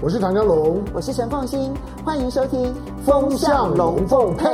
[0.00, 2.66] 我是唐家龙，我是陈凤新，欢迎收听
[3.04, 4.46] 《风向龙凤配》。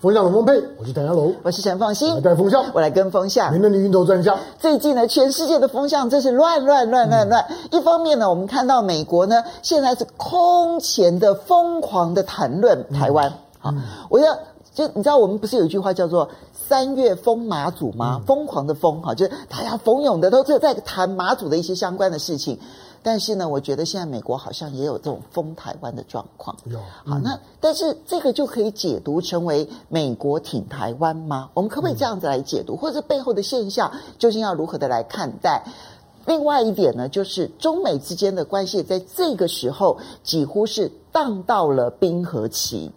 [0.00, 3.52] 风向龙凤配，我是唐家龙，我是陈凤新，我带风向，我来跟风向。
[3.52, 4.38] 您的云头转向。
[4.60, 7.44] 最近呢，全世界的风向真是乱乱乱乱乱。
[7.72, 13.32] 一方面呢，我们看到美国呢，现在是空前的疯狂的谈论台湾。
[13.58, 13.74] 好，
[14.08, 14.32] 我要
[14.72, 18.22] 就你知道，我们不是有一句话叫做“三月疯马祖”吗？
[18.24, 22.60] 疯狂的疯，哈，就是大家蜂拥的都是在谈马祖的一些相关的事情。
[23.06, 26.56] 但是呢，我觉得现在美国好像也有这种封台湾的状况。
[27.04, 31.48] 好，那但是这个就可以解读成为美国挺台湾吗？
[31.54, 32.74] 我们可不可以这样子来解读？
[32.74, 35.62] 嗯、或者背后的现象究竟要如何的来看待？
[36.24, 42.90] 另外一点呢，就是中美之间的关系在这个时候几乎是荡到了冰河期。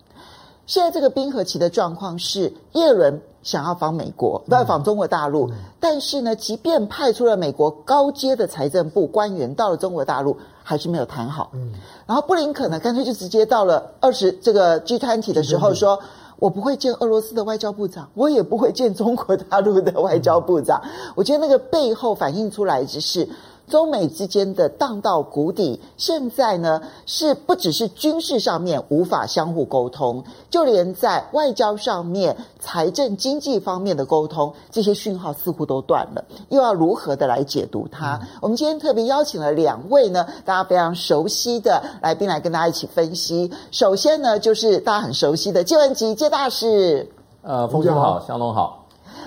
[0.66, 3.22] 现在这个冰河期的状况是耶伦。
[3.42, 5.50] 想要访美国，不要访中国大陆，
[5.80, 11.50] 但是呢，即便派出了美国高阶的财政部官员到了中国大陆，还是没有谈好。
[11.54, 11.72] 嗯，
[12.06, 16.00] 然后布林肯呢，干脆就直接到了二十这个 G20 的时候说，
[16.38, 20.82] 我不会见俄罗斯的外交部长，我也不会见中国大陆的外交部长。
[20.84, 23.28] 嗯、我觉得那个背后反映出来的是。
[23.70, 36.26] 中美之间的荡到谷底，现在呢是不只是军事上面无法相互沟通，就连在外交上面、财政经济方面的沟通，这些讯号似乎都断了。
[36.50, 38.18] 又要如何的来解读它？
[38.18, 43.50] 嗯、我们今天特别邀请了两位呢，大家非常熟悉的来宾来跟大家一起分析。
[43.72, 47.08] 首先呢，就是大家很熟悉的介文吉介大使。
[47.44, 48.86] 呃，凤馨好，湘龙好。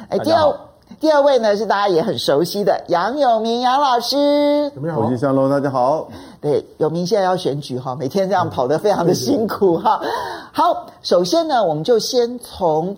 [0.09, 0.72] 哎，第二。
[1.01, 6.09] 第二位呢是大家也很熟悉的杨永明杨老师，凤馨湘龙大家好。
[6.41, 10.01] 对，永明现在要选举哈，每天这样跑得非常的辛苦哈。
[10.53, 12.97] 好，首先呢，我们就先从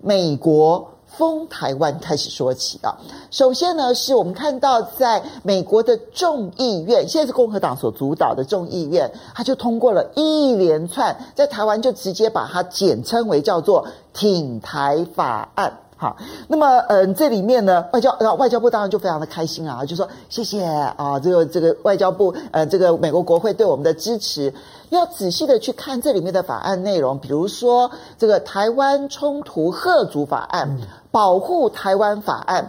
[0.00, 2.96] 美国封台湾开始说起啊。
[3.30, 15.72] 首先呢，是我们看到在美国的众议院，现在是共和党所主导的众议院，他就通过了一连串，在台湾就直接把它简称为叫做挺台法案。
[16.02, 16.16] 好，
[16.48, 24.52] 那么嗯，这里面呢，外交外交部当然就非常的开心啊，就说谢谢啊，这个这个外交部呃，这个美国国会对我们的支持。
[24.90, 30.76] 要仔细的去看这里面的法案内容，比如说这个台湾冲突贺族法案、
[31.12, 32.68] 保护台湾法案、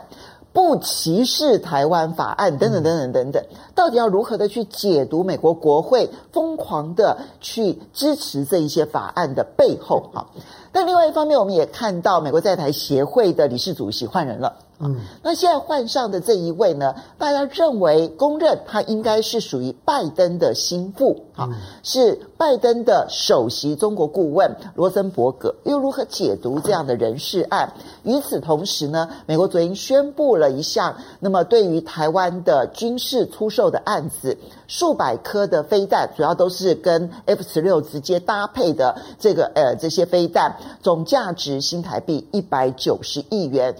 [0.53, 3.43] 不歧视台湾法案等等等等等等，
[3.73, 10.11] 到底要如何的去解读美国国会疯狂的去支持这一些法案的背后？
[10.13, 10.27] 哈。
[10.71, 14.53] 但另外一方面，我们也看到美国在台协会的理事主席换人了。
[14.79, 21.53] 嗯，那现在换上的这一位呢，大家认为公认他应该是属于拜登的心腹啊，嗯、
[21.83, 25.55] 是拜登的首席中国顾问罗森伯格。
[25.63, 27.71] 又如何解读这样的人事案？
[28.03, 43.73] 与此同时呢，美国昨天宣布了一项，那么对于台湾的军事出售的案子，数百颗的飞弹，主要都是跟 F 十六直接搭配的这个呃这些飞弹，总价值新台币一百九十亿元。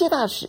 [0.00, 0.48] 谢大使，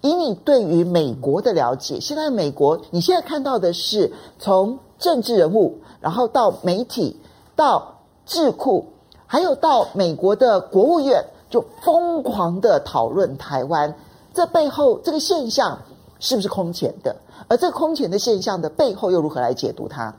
[0.00, 7.20] 以你对于美国的了解，现在美国你现在看到的是从政治人物，然后到媒体，
[7.54, 8.86] 到智库，
[9.26, 13.94] 还有到美国的国务院，就疯狂的讨论台湾，
[14.32, 15.78] 这背后这个现象
[16.18, 17.14] 是不是空前的？
[17.48, 20.14] 而这个空前的现象的背后又如何来解读它？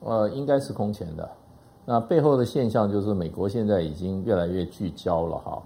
[0.00, 1.28] 呃，应该是空前的。
[1.84, 5.62] 那背后的现象就是美国现在已经越来越聚焦了哈。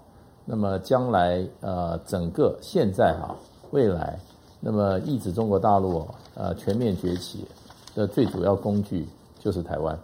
[0.53, 3.37] 那么将来，呃，整个现在哈，
[3.71, 4.19] 未来，
[4.59, 7.47] 那么抑制中国大陆呃全面崛起
[7.94, 9.06] 的最主要工具
[9.39, 9.97] 就是台湾，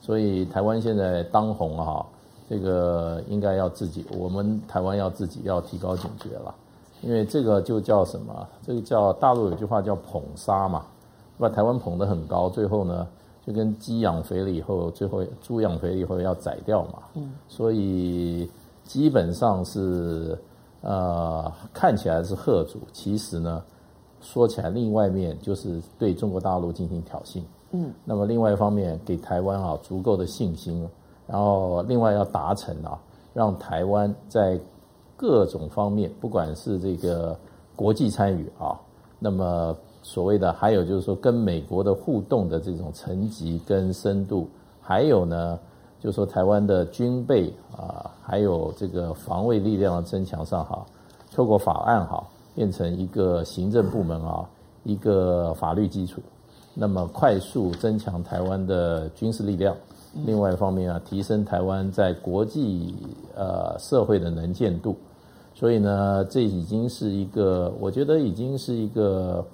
[0.00, 2.06] 所以台湾现在当红哈，
[2.48, 6.54] 这个应该要自己，我们台湾要自己要提高警觉了，
[7.02, 8.46] 因为这个就叫什么？
[8.64, 10.84] 这个叫大陆有句话叫捧杀嘛，
[11.38, 13.04] 把台湾捧得很高，最后呢
[13.44, 18.48] 就跟鸡养肥了以后，最后猪养肥了以后要宰掉嘛，嗯，所以。
[18.88, 20.36] 基本上是，
[20.80, 23.62] 呃，看起来是贺主，其实呢，
[24.22, 27.42] 说起来另外一面就是对中国大陆进行挑衅。
[27.72, 30.88] 嗯，那么另外一方面给台湾啊足够的信心，
[31.26, 32.98] 然后另外要达成啊，
[33.34, 34.58] 让台湾在
[35.18, 37.38] 各种方面，不管是这个
[37.76, 38.72] 国际参与啊，
[39.18, 44.48] 那么所谓的还有就是说跟美国的互动的这种层级跟深度，
[44.80, 45.58] 还有呢。
[46.00, 50.86] 就说台湾的军备啊，还有这个防卫力量的增强上哈，
[51.34, 52.24] 透过法案哈，
[52.54, 54.48] 变成一个行政部门啊，
[54.84, 56.20] 一个法律基础，
[56.74, 59.74] 那么快速增强台湾的军事力量。
[60.24, 62.94] 另外一方面啊，提升台湾在国际
[63.36, 64.96] 呃社会的能见度。
[65.54, 69.44] 所以呢，这已经是一个，我觉得已经是一个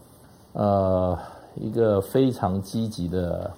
[0.52, 1.18] 呃
[1.56, 3.50] 一个非常积极的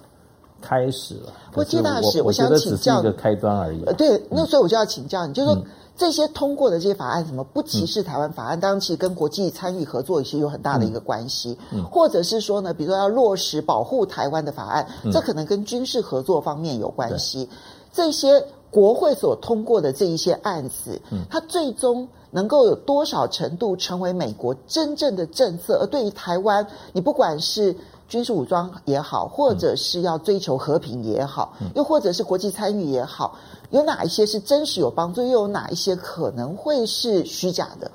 [0.61, 1.33] 开始了。
[1.51, 3.83] 不过，谢大使，我想请教一个开端而已。
[3.85, 5.55] 呃，对，那所以我就要请教你，就是说。
[5.55, 5.63] 嗯
[5.97, 11.57] 这些通过的这些法案，什么不歧视台湾法案，当然其实跟国际参与合作也是有很大的一个关系。
[11.71, 17.49] 嗯，或者是说呢，比如说要落实保护台湾的法案，这可能跟军事合作方面有关系。
[17.91, 21.01] 这些国会所通过的这一些案子，
[21.31, 25.79] 它最终能够有多少程度成为美国真正的政策？
[25.81, 26.63] 而对于台湾，
[26.93, 27.75] 你不管是
[28.07, 33.37] 军事武装也好，或者是要追求和平也好，又或者是国际参与也好。
[33.71, 37.91] 有哪一些是真实有帮助，又有哪一些可能会是虚假的？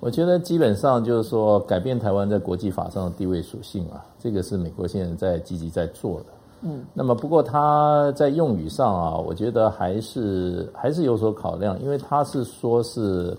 [0.00, 6.26] 我觉得基本上就是说，改变台湾在国际法上的地位属性啊，这个是美国现在在积极在做的。
[6.62, 13.36] 嗯，那么不过他在用语上啊，我觉得还是还是有所考量，因为他是说是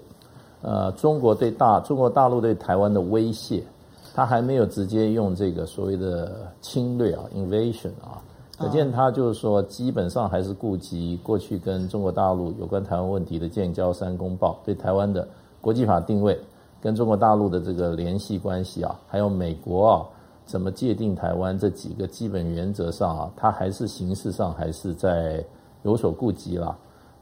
[0.62, 3.64] 呃中国对大中国大陆对台湾的威胁，
[4.16, 8.24] 他还没有直接用这个所谓的侵略啊 invasion 啊。
[8.58, 15.28] 可见他就是说，基本上还是顾及过去跟中国大陆有关台湾问题的建交三公报，对台湾的
[15.60, 16.40] 国际法定位，
[16.80, 20.06] 跟中国大陆的这个联系关系啊，还有美国啊
[20.46, 25.44] 怎么界定台湾这几个基本原则上啊，他还是形式上还是在
[25.84, 26.74] 有所顾及啦。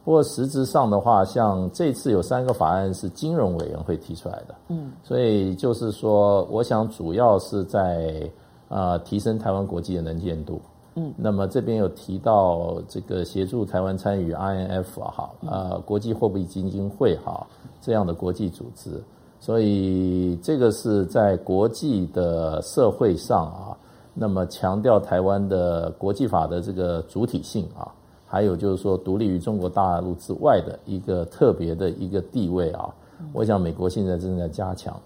[0.04, 8.30] 不过实质上的话，像这次有三个法案是金融委员会提出来的，嗯，所以就是说，我想主要是在
[8.68, 10.62] 啊提升台湾国际的能见度。
[10.96, 17.48] 嗯，那么这边有提到这个协助台湾参与 INF 哈，呃，国际货币基金会哈
[17.82, 19.02] 这样的国际组织，
[19.40, 23.74] 所以这个是在国际的社会上啊，
[24.14, 27.90] 那么强调台湾的国际法的这个主体性啊，
[28.34, 32.90] 还有就是说独立于中国大陆之外的一个特别的一个地位啊，
[33.32, 35.00] 我想美国现在正在加强。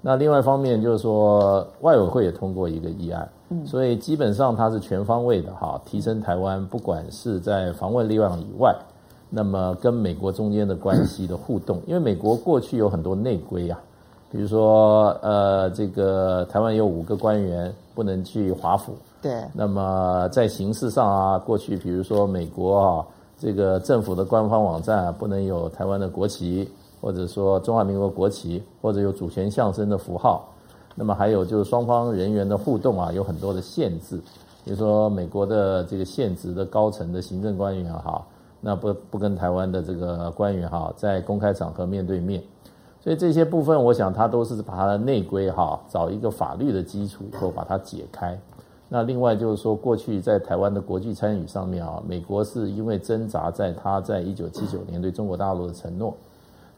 [0.00, 3.28] 那另外一方面就是说，外委会也通过一个议案。
[3.66, 8.74] 所以基本上它是全方位的哈，提升台湾不管是在防卫力量以外，
[9.28, 13.78] 那么跟美国中间的关系的互动，因为美国过去有很多内规啊，
[14.32, 18.94] 比如说呃这个台湾有五个官员不能去华府，
[19.24, 23.06] 对，那么在形式上啊，过去比如说美国啊
[23.38, 26.68] 这个政府的官方网站啊不能有台湾的国旗，
[27.00, 30.46] 或者说中华民国国旗，或者有主权象征的符号。
[30.94, 34.20] 那么还有就是双方人员的互动啊，有很多的限制，
[34.62, 38.22] 比如说美国的这个现职的高层的行政官员哈，
[38.60, 42.42] 那不不跟台湾的这个官员哈在公开场合面对面，
[43.02, 48.38] 所以这些部分我想他都是把他的内规哈找一个法律的基础以后把它解开。
[48.88, 56.14] 那另外就是说过去在台湾的国际参与上面啊，美国是因为挣扎在他在一九七九年对中国大陆的承诺，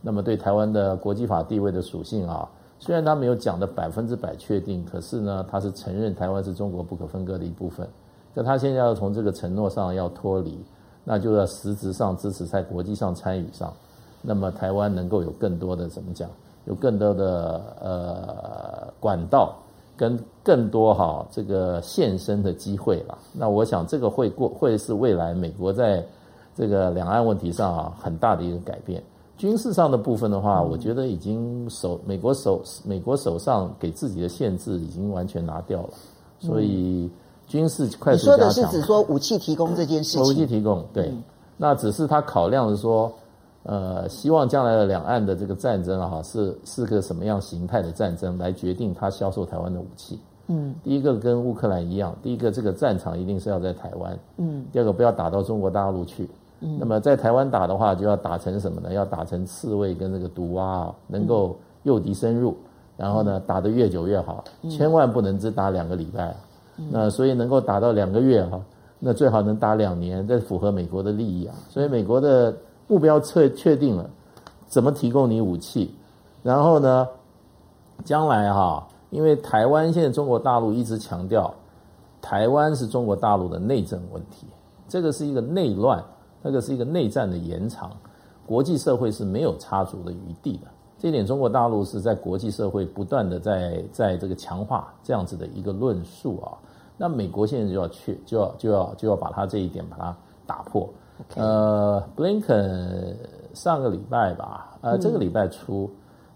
[0.00, 2.48] 那么对台湾的国际法地位的属性啊。
[2.78, 7.88] 虽然他没有讲的百分之百确定，可是呢，他是承认台湾是中国不可分割的一部分。
[8.34, 10.62] 那他现在要从这个承诺上要脱离，
[11.04, 13.72] 那就要实质上支持在国际上参与上，
[14.20, 16.28] 那么台湾能够有更多的怎么讲，
[16.66, 19.56] 有更多的呃管道
[19.96, 23.16] 跟更多哈这个现身的机会了。
[23.32, 26.04] 那我想这个会过会是未来美国在
[26.54, 29.02] 这个两岸问题上啊很大的一个改变。
[29.36, 35.90] 军事上的部分的话，我觉得已经手美国手美国手上给自己的限制已经完全拿掉了，
[36.38, 37.10] 所以
[37.46, 38.48] 军事快速加强。
[38.48, 40.22] 你说的是指说武器提供这件事情？
[40.22, 41.12] 武器提供对，
[41.58, 43.12] 那只是他考量的说，
[43.68, 50.18] 呃，希望将来的两岸的这个战争啊，是是个什么样形态的战争，来决定他销售台湾的武器。
[50.46, 54.16] 嗯，第一个跟乌克兰一样，第一个这个战场一定是要在台湾。
[54.36, 56.28] 嗯，第二个不要打到中国大陆去。
[56.60, 58.92] 嗯、那么在台湾打的话，就要打成什么呢？
[58.92, 62.56] 要打成刺猬跟这个毒蛙啊，能够诱敌深入，
[62.96, 66.34] 然后呢，打得越久越好，千万不能只打两个礼拜。
[66.90, 68.60] 那所以能够打到两个月哈，
[69.00, 71.54] 那最好能打两年，这符合美国的利益啊。
[71.68, 72.54] 所以美国的
[72.86, 74.08] 目标确确定了，
[74.66, 75.94] 怎么提供你武器，
[76.42, 77.08] 然后呢，
[78.04, 81.52] 将来哈，因为台湾现在中国大陆一直强调，
[82.20, 84.46] 台湾是中国大陆的内政问题，
[84.88, 86.02] 这个是一个内乱。
[86.42, 87.90] 那个是一个内战的延长，
[88.46, 90.68] 国际社会是没有插足的余地的。
[90.96, 96.54] 这点，中国大陆是在国际社会不断的在在这个强化这样子的一个论述啊。
[96.96, 100.16] 那美国现在就要去，就要就要就要把它这一点把它
[100.46, 100.88] 打破。
[101.34, 103.16] 呃，布林肯
[103.54, 105.90] 上个礼拜吧，呃，这个礼拜初，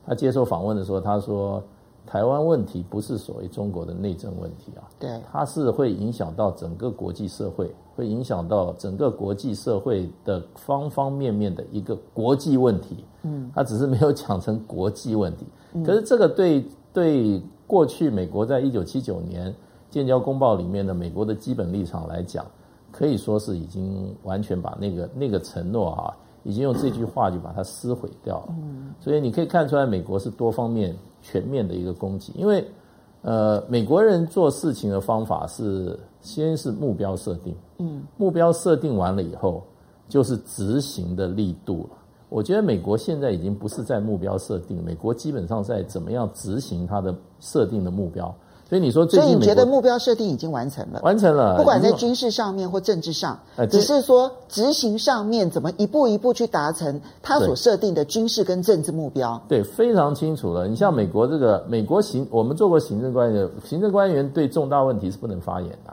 [0.07, 1.63] 他接受访问的时候，他说。
[2.07, 13.05] 台湾问题不是所谓中国的内政问题啊，对，它是会影响到整个国际社会，会影响到整个国际社会的方方面面的一个国际问题。
[13.23, 15.47] 嗯，他只是没有讲成国际问题。
[15.85, 19.55] 可是这个对对过去美国在一九七九年
[19.89, 22.45] 建交公报里面的美国的基本立场来讲，
[23.01, 28.55] 可以说是已经完全把那个那个承诺啊，已经用这句话就把它撕毁掉了。
[29.01, 32.63] 所以你可以看出来，美国是多方面全面的一个攻击，因为
[33.23, 39.63] 呃，美国人做事情的方法是先是目标设定，嗯，目标设定完了以后，
[40.07, 41.97] 就是执行的力度了。
[42.29, 48.35] 我觉得美国现在已经不是在目标设定，美国基本上在怎么样执行它的设定的目标。
[48.71, 51.01] 所以你说，所以你觉得目标设定已经完成了？
[51.03, 53.37] 完成了，不管在军事上面或政治上，
[53.69, 59.43] 只是说执行上面怎么一步一步去达成他所设定的军事跟政治目标。
[59.49, 60.69] 对，非常清楚了。
[60.69, 65.93] 你像美国这个美国行，我们做过行政官员，行政官员对重大问题是不能发言的。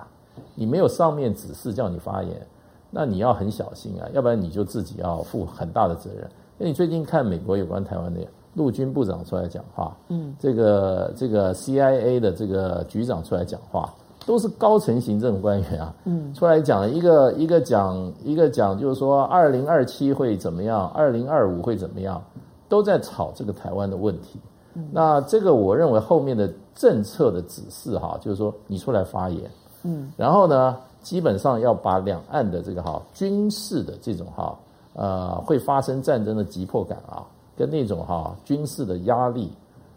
[0.53, 2.47] 你没有上面指示叫你发言，
[2.91, 6.29] 那你要很小心啊，要不然你就自己要负很大的责任。
[6.59, 8.19] 那你最近看美国有关台湾的？
[8.57, 13.93] 陆军部长出来讲话，嗯，这个这个 CIA 的这个局长出来讲话，
[14.25, 22.19] 都是高层行政官员啊，嗯，出来讲一个一个讲一个讲，就是说二零二七会怎么样，二零二五会怎么样，
[22.67, 24.39] 都在吵这个台湾的问题。
[24.73, 29.51] 嗯，那这个我认为后面的政策的指示哈，就是说你出来发言，
[29.83, 34.57] 嗯，然后呢，基本上要把两岸的这个哈军事的这种哈
[34.93, 37.21] 呃会发生战争的急迫感啊。
[37.57, 39.51] 跟那种哈军事的压力，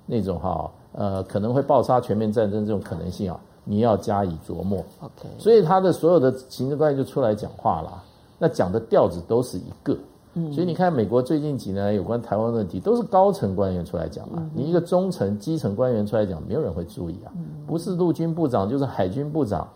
[0.07, 4.83] 那种哈呃可能会爆发全面战争这种可能性啊，你要加以琢磨。
[5.01, 8.03] OK，所以他的所有的行政官员就出来讲话了，
[8.39, 9.95] 那讲的调子都是一个。
[10.35, 17.33] 嗯，所以你看美国最近几年来有关台湾问题，都是高层官员出来讲啊，你一个中层基层官员出来讲，没有人会注意啊。
[17.67, 19.69] 不是陆军部长就是海军部长，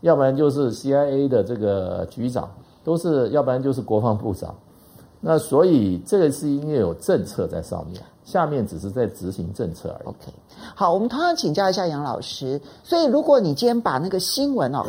[0.00, 2.48] 要不然就是 CIA 的这个局长，
[2.82, 4.54] 都是要不然就是国防部长。
[5.20, 10.08] 那所以这个是因为有政策在上面，下面只是在执行政策而已。
[10.08, 10.32] OK，
[10.74, 12.60] 好，我们同样请教一下杨老师。
[12.82, 14.84] 所以如果你今天把那个新闻哦，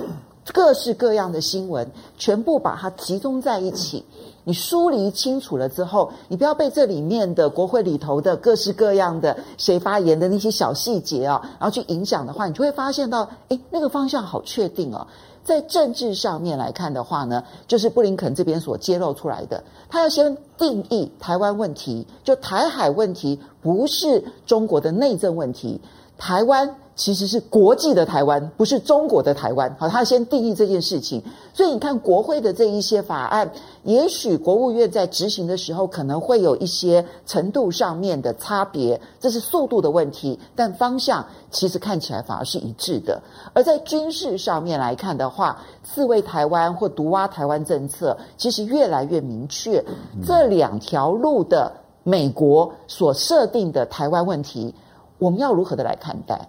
[0.54, 4.04] 各式各样的新闻全部把它集中在一起，
[4.44, 15.06] 你梳理清楚了之后，你不要被这里面的国会里头的各式各样的谁发言的那些小细节啊，然后去影响的话，你就会发现到，诶，那个方向好确定哦。
[15.44, 25.80] 在政治上面来看的话呢，就是布林肯这边所揭露出来的，他要先定义台湾问题，就台海问题不是中国的内政问题，
[26.18, 26.76] 台湾。
[27.02, 29.76] 其实是国际的台湾，不是中国的台湾。
[29.80, 31.20] 好，他先定义这件事情。
[31.52, 40.40] 所以你看，国会的这一些法案，也许国务院在执行的时候可能会有一些程度上面的差别，这是速度的问题。
[40.56, 43.20] 但方向其实看起来反而是一致的。
[43.52, 49.84] 而在军事上面来看的话，自卫台湾或独挖台湾政策，其实越来越明确。
[50.24, 54.76] 这两条路的美国所设定的台湾问题，
[55.18, 56.48] 我们要如何的来看待？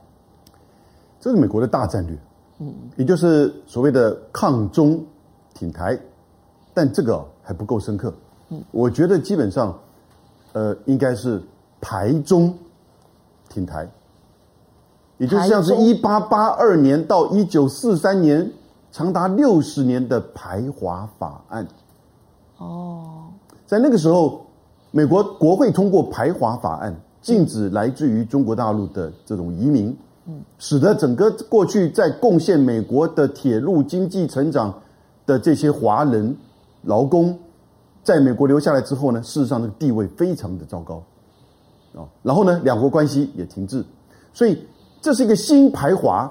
[1.23, 2.19] 这是美国的大战略，
[2.59, 5.01] 嗯，也就是所谓的抗中
[5.55, 5.97] 挺台，
[6.75, 8.13] 但这个还不够深刻，
[8.49, 9.79] 嗯，我觉得基本上，
[10.53, 11.41] 呃，应该是
[11.81, 12.53] 排中
[13.49, 13.89] 挺台，
[15.19, 18.51] 也就是像是一八八二年到一九四三年
[18.91, 21.69] 长达六十年的排华法案，
[22.59, 23.27] 哦，
[23.65, 24.45] 在那个时候，
[24.91, 29.97] 美国国会通过排华法案，禁止来自于中国大陆的这种移民。
[30.59, 34.83] 使得整个过去在贡献美国的铁路经济成长
[35.27, 36.37] 的这些华人
[36.83, 37.39] 劳工，
[38.05, 41.03] 在美国留下来之后呢，事实上这个地位非常的糟糕
[41.95, 42.07] 啊。
[42.23, 43.85] 然后呢，两国关系也停滞，
[44.33, 44.65] 所以
[45.01, 46.31] 这是一个新排华。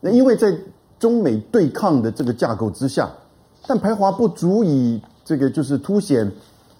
[0.00, 0.56] 那因为在
[0.98, 3.10] 中美对抗的这个架构之下，
[3.66, 6.30] 但排华不足以这个就是凸显，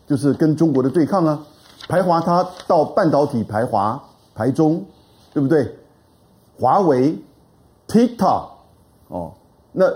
[0.06, 1.46] 就是跟中国的对抗啊。
[1.88, 4.02] 排华它到半导体排华
[4.34, 4.84] 排中，
[5.32, 5.70] 对不对？
[6.58, 7.16] 华为、
[7.86, 8.48] TikTok，
[9.08, 9.32] 哦，
[9.72, 9.86] 那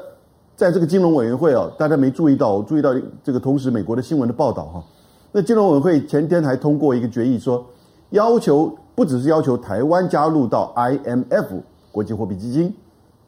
[0.57, 4.85] 在这个金融委员会哦，大家没注意到，我注意到这个同时美国的新闻的报道哈。
[5.33, 7.65] 那金融委员会前天还通过一个决议，说
[8.11, 11.47] 要求不只是要求台湾加入到 IMF
[11.91, 12.75] 国际货币基金，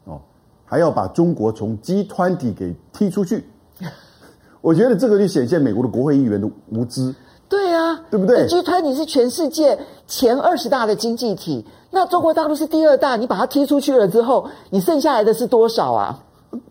[0.05, 0.21] 哦，
[0.65, 3.43] 还要把中国从 G 团体给踢出去。
[4.61, 7.13] 我觉得这个就显现美国的国会议员的无知。
[7.49, 11.65] 对啊，对不对？G 团体是全世界前二十大的经济体。
[11.93, 16.19] 那中国大陆是第二大，你把它踢出去了之后，你剩下来的是多少啊？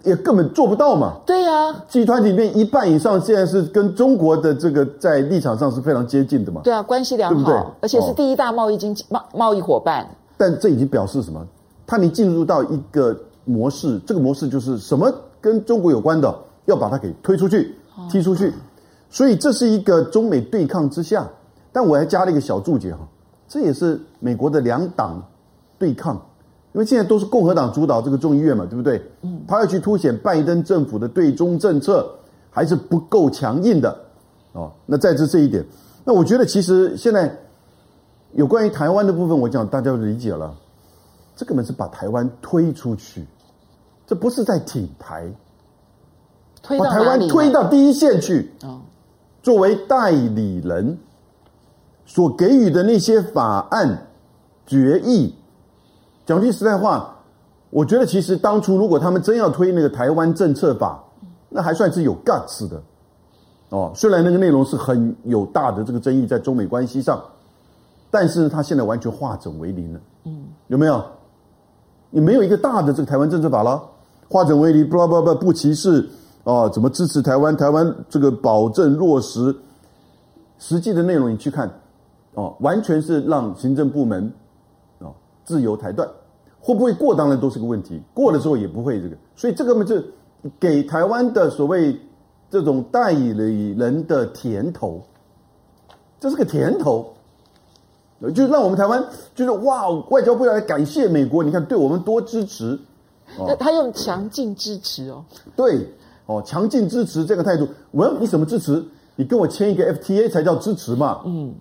[0.02, 1.12] 也根本做不到嘛。
[1.24, 6.60] 对呀、啊，集团里面一半以上现在是跟中国的这个在立场上是非常接近的嘛。
[6.64, 7.56] 对啊，关系良好，对不对？
[7.82, 10.04] 而且是第一大贸易经济贸、哦、贸易伙伴。
[10.36, 11.46] 但这已经表示什么？
[11.86, 15.08] 他们进入到一个模式，这个模式就是什么
[15.40, 17.76] 跟中国有关的，要把它给推出去、
[18.10, 18.48] 踢出去。
[18.48, 18.54] 哦、
[19.08, 21.28] 所以这是一个中美对抗之下，
[21.72, 22.98] 但我还加了一个小注解哈。
[23.52, 25.22] 这也是美国的两党
[25.78, 26.14] 对抗
[26.72, 29.02] 因为现在都是共和党主导这个众议院嘛，对不对？
[29.20, 32.10] 嗯，他要去凸显拜登政府的对中政策
[32.50, 33.94] 还是不够强硬的。
[34.54, 34.72] 哦。
[34.86, 35.62] 那在这这一点，
[36.02, 37.30] 那我觉得其实现在
[38.32, 40.54] 有关于台湾的部分，我讲大家就理解了，
[41.36, 43.26] 这根本是把台湾推出去，
[44.06, 45.30] 这不是在挺台，
[46.62, 48.50] 推把台湾推到第一线去。
[48.62, 48.80] 哦，
[49.42, 50.96] 作为代理人
[52.14, 54.06] 所给予的那些法案
[54.66, 55.34] 决议。
[56.26, 57.16] 讲句实在话，
[57.70, 61.02] 我觉得其实当初如果他们真要推那个台湾政策法，
[61.48, 62.82] 那还算是有 guts 的
[63.70, 63.90] 哦。
[63.94, 67.18] 虽然那个内容是很有大的这个争议在中美关系上，
[68.10, 70.00] 但是他现在完全化整为零了。
[70.24, 71.02] 嗯，有没有？
[72.10, 73.82] 你没有一个大的这个台湾政策法了，
[74.28, 76.06] 化整为零，不不不不歧视
[76.44, 77.56] 啊，怎么支持台湾？
[77.56, 79.56] 台湾这个保证落实，
[80.58, 81.70] 实际的内容你去看
[82.34, 84.32] 哦，完全是让行政部门。
[85.44, 86.08] 自由裁断
[86.60, 87.12] 会不会过？
[87.16, 88.00] 当然都是个问题。
[88.14, 90.00] 过的时候也不会这个，所以这个嘛，就
[90.60, 92.00] 给台湾的所谓
[92.48, 95.02] 这种代理人的甜头，
[96.20, 97.12] 这是个甜头，
[98.32, 102.78] 就让我们台湾就是哇，外交部要来感谢美国，你看对我们多支持。
[103.36, 105.24] 那他用强劲支持哦，
[105.56, 105.88] 对
[106.26, 107.66] 哦，强劲支持这个态度。
[107.90, 108.82] 我问你什么支持？
[109.16, 111.22] 你跟我签一个 FTA 才叫支持嘛？
[111.24, 111.52] 嗯，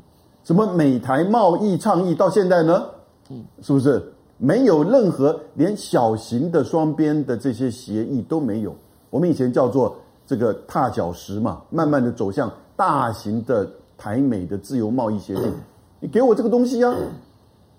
[0.43, 2.83] 什么美台贸易倡议到现在呢？
[3.29, 4.01] 嗯是不是
[4.37, 8.75] 没有任何连小型的双边的这些协议都没有？
[9.09, 9.95] 我们以前叫做
[10.25, 15.53] 这个踏脚石嘛，慢慢的走向大型的台美的自由贸易协定。
[15.99, 16.93] 你给我这个东西啊，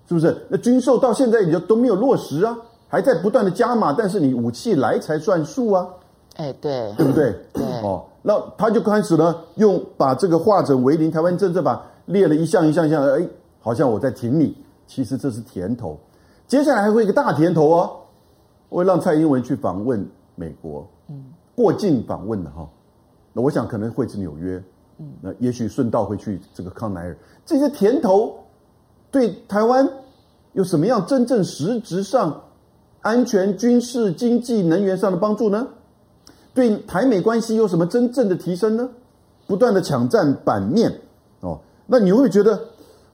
[0.09, 0.37] 是不是？
[0.49, 5.87] 那军售到现在你就都没有落实啊，还在不断的加码，但是你武器来才算数啊。
[6.37, 7.35] 哎，对，对不对？
[7.52, 7.64] 对。
[7.83, 13.26] 哦，那他就开始呢，用把这个化整为零，台湾政策法列了一项一项一项，哎，
[13.61, 14.56] 好像我在挺你。
[14.87, 15.99] 其实这是甜头，
[16.47, 17.97] 接下来还会一个大甜头哦，
[18.68, 22.68] 我会让蔡英文去访问美国，嗯，过境访问的哈，
[23.32, 24.62] 那我想可能会是纽约，
[24.99, 28.34] 嗯，那也许顺道会去这个康奈尔，这些甜头
[29.10, 29.88] 对台湾
[30.52, 32.43] 有什么样真正实质上
[33.00, 35.67] 安全、军事、经济、能源上的帮助呢？
[36.52, 38.91] 对台美关系有什么真正的提升呢？
[39.47, 41.00] 不断的抢占版面，
[41.93, 42.59] 那你会觉得？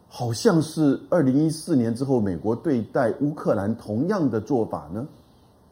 [0.07, 5.05] 好像是二零一四年之后，美国对待乌克兰同样的做法呢。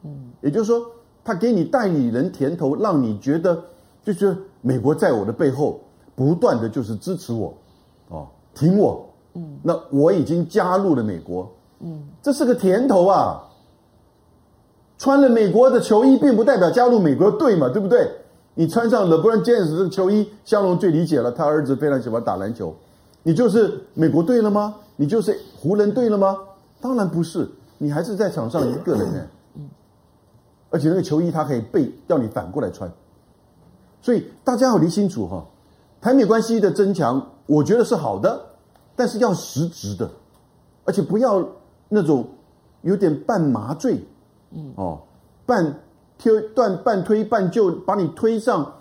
[0.02, 0.84] 嗯，也就是说，
[1.24, 3.62] 他给你代理人甜头，让你觉得
[4.04, 5.80] 就是美国在我的背后
[6.16, 7.54] 不断的就是支持我，
[8.08, 9.08] 哦，挺我。
[9.34, 11.48] 嗯，那我已经加入了美国。
[11.78, 13.40] 嗯，这是个甜头啊。
[14.98, 18.10] 穿了美国的球衣，并不代表加入美国队嘛，对不对？
[18.54, 22.74] 你穿上 LeBron James 的球衣，香龙最理解了，他儿子非常喜欢打篮球。
[23.26, 24.76] 你就是美国队了吗？
[24.94, 26.38] 你就是湖人队了吗？
[26.80, 29.26] 当然不是，你还是在场上一个人呢。
[30.70, 32.88] 而且那个球衣它可以背，要你反过来穿。
[34.00, 35.44] 所以大家要理清楚哈，
[36.00, 38.40] 台美关系的增强，我觉得是好的，
[38.94, 40.08] 但是要实质的，
[40.84, 41.44] 而且不要
[41.88, 42.28] 那种
[42.82, 44.06] 有点半麻醉，
[44.52, 45.00] 嗯哦，
[45.44, 45.80] 半
[46.16, 48.72] 推断半推半就把你推上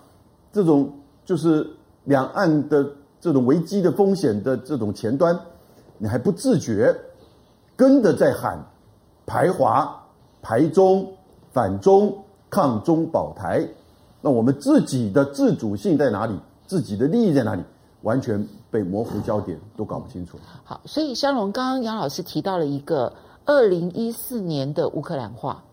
[0.52, 0.92] 这种
[1.24, 1.68] 就是
[2.04, 2.88] 两岸的。
[3.26, 5.36] 这种危机的风险的这种前端，
[5.98, 6.94] 你还不自觉，
[7.74, 8.64] 跟着在喊
[9.26, 10.00] 排华、
[10.40, 11.12] 排中、
[11.50, 12.16] 反中、
[12.48, 13.66] 抗中保台，
[14.20, 16.38] 那我们自己的自主性在哪里？
[16.68, 17.64] 自己的利益在哪里？
[18.02, 20.38] 完全被模糊焦点，都搞不清楚。
[20.62, 23.12] 好，所以香龙刚刚杨老师提到了一个
[23.44, 25.64] 二零一四年的乌克兰话。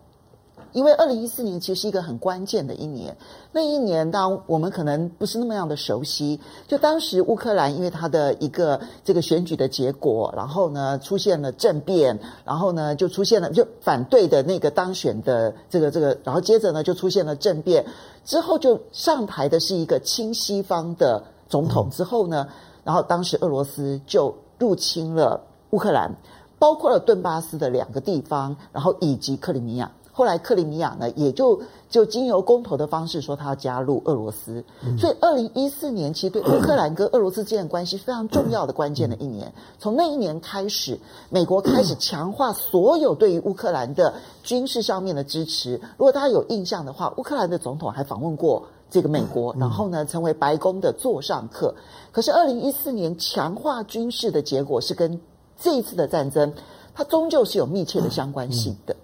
[0.73, 3.15] 因为二零一四年其实是一个很关键的一年，
[3.51, 17.85] 那一年当我们可能不是那么样的熟悉，就当时乌克兰因为他的一个这个选举的结果，然后呢出现了政变，然后呢就出现了就反对的那个当选的这个这个，然后接着呢就出现了政变，
[18.25, 22.47] 之后就上台的是一个亲西方的总统，之后呢，
[22.83, 26.11] 然后当时俄罗斯就入侵了乌克兰，
[26.57, 29.91] 包括了顿巴斯的两个地方，然后以及克里米亚。
[30.15, 34.63] 后来克里米亚呢，也就就经由公投的方式说他要加入俄罗斯，
[34.95, 39.51] 所以二零一四年其实对乌克兰跟俄罗斯之间的关系非常重要的关键的一年。
[39.79, 40.99] 从那一年开始，
[41.29, 45.81] 美国开始强化所有对于乌克兰的军事上面的支持。
[45.97, 51.73] 如果大家有印象的话，乌克兰的总统还访问过这个美国，然后呢成为白宫的座上客。
[52.11, 55.19] 可是二零一四年强化军事的结果是跟
[55.59, 56.53] 这一次的战争，
[56.93, 58.95] 它终究是有密切的相关性的。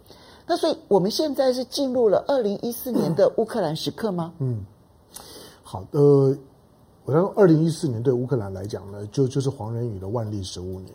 [0.50, 4.34] 那所以我们现在是进入了二零一四 年的乌克兰时刻吗？
[4.40, 4.66] 嗯，
[5.62, 6.36] 好的，呃，
[7.06, 10.92] 我想二零一四年对乌克兰来讲呢，就就是黄仁宇的万历十五年。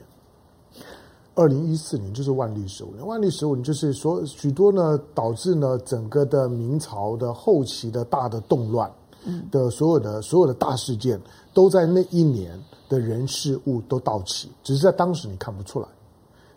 [1.37, 8.93] 二零一四年就是万历十五年，万历十五年就是说许多呢导致呢整个的明朝的后期的大的动乱
[9.53, 11.21] 的所有的所有的大事件，
[11.53, 15.87] 都在那一年的人事物都到齐，只是在当时你看不出来，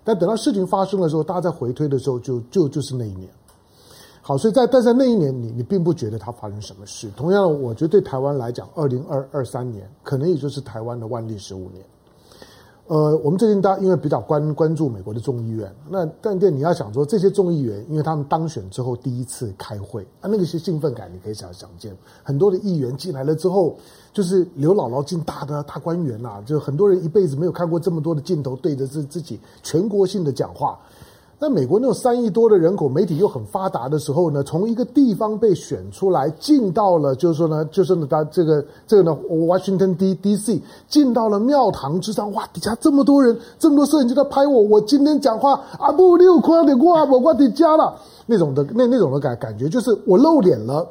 [0.07, 3.29] 但等到事情发生的时候，大家在回推的时候就，就就是那一年。
[4.21, 7.09] 好，所以在但在那一年你，你你并不觉得它发生什么事。
[7.17, 11.83] 同样，我觉得对台湾来讲，二零二二三年可能也就是台湾的万历十五年。
[12.87, 21.93] 呃，我们最近大家因为比较关关注美国的众议院，那但但你要想说这些众议员，因为他们当选之后第一次开会啊，那个是兴奋感你可以想想见。
[22.23, 23.75] 很多的议员进来了之后，
[24.13, 30.79] 就是刘姥姥进大的大观园呐、啊，就很多人一辈子没有看过这么多的镜头对着自自己全国性的讲话。
[31.39, 47.95] 那美国那种三亿多的人口，媒体又很发达的时候呢，从一个地方被选出来，进到了就是说呢，就是呢，他这个这个呢，Washington D D C，进到了庙堂之上，哇，底下这么多人，这么多摄影机在拍我，我今天讲话啊，不六块的哇，我我的家了，
[48.25, 50.89] 那种的那那种的感感觉，就是我露脸了。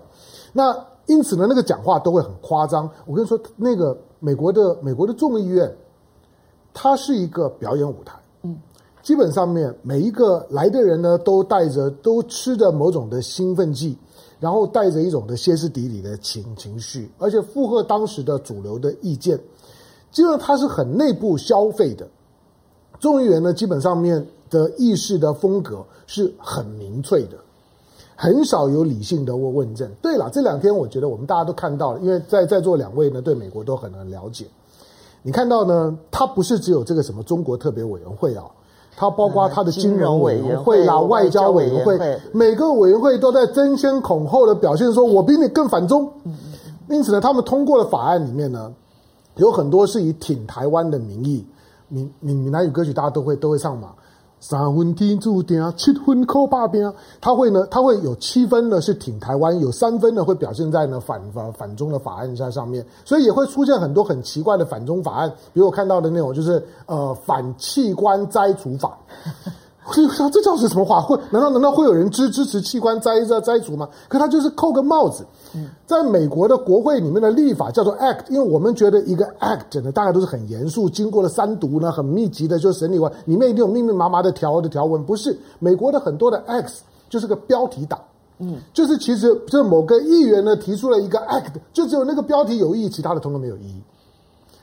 [0.53, 0.73] 那
[1.07, 2.89] 因此呢，那个讲话都会很夸张。
[3.05, 5.77] 我跟你说，那个美国的美国的众议院，
[6.73, 8.15] 它是一个表演舞台。
[9.07, 13.97] 基本上面每一个来的人呢，都带着都吃着某种的兴奋剂，
[14.41, 19.39] 然后带着一种的歇斯底里的情情绪，而且附和当时的主流的意见。
[20.11, 22.05] 基本上它是很内部消费的。
[22.99, 27.37] 众议员呢，基本上面的议事的风格是很明粹的，
[28.17, 29.89] 很少有理性的问问政。
[30.03, 34.47] 对了，这两天我觉得我们大家都看到了，因为在在座两位呢，对美国都很很了解。
[35.23, 38.45] 你看到呢，它不是只有这个什么中国特别委员会啊。
[38.97, 46.11] 它包括它的金融委员会啦、外交委员会，每个委员会都在争先恐后的表现说，我比你更反中。
[46.89, 48.73] 因此呢，他们通过的法案里面呢，
[49.37, 51.45] 有很多是以挺台湾的名义，
[51.89, 53.91] 闽闽闽南语歌曲大家都会都会上嘛。
[54.49, 56.81] 三分天注定，七分靠打拼。
[57.21, 68.97] 他会呢，他会有七分呢是挺台湾，有三分呢会表现在呢反反反中的法案在上面，所以也会出现很多很奇怪的反中法案，比如我看到的那种就是呃反器官摘除法。
[69.93, 71.01] 这这叫是什么话？
[71.01, 73.89] 会难道难道会有人支支持器官摘摘摘除吗？
[74.09, 75.25] 可他就是扣个帽子。
[75.87, 85.03] 在美国的国会里面的立法叫做 act，因为我们觉得一个 act 呢，大概都是很严肃，经过了三读呢，很密集的就审理完，里面一定有密密麻麻的条的条文。
[85.05, 86.75] 不是美国的很多的 act
[87.09, 87.99] 就是个标题党，
[88.39, 93.81] 嗯，就是其实这某个议员呢提出了一个 act，就只有那个标题有意义，其他的通通没有意义。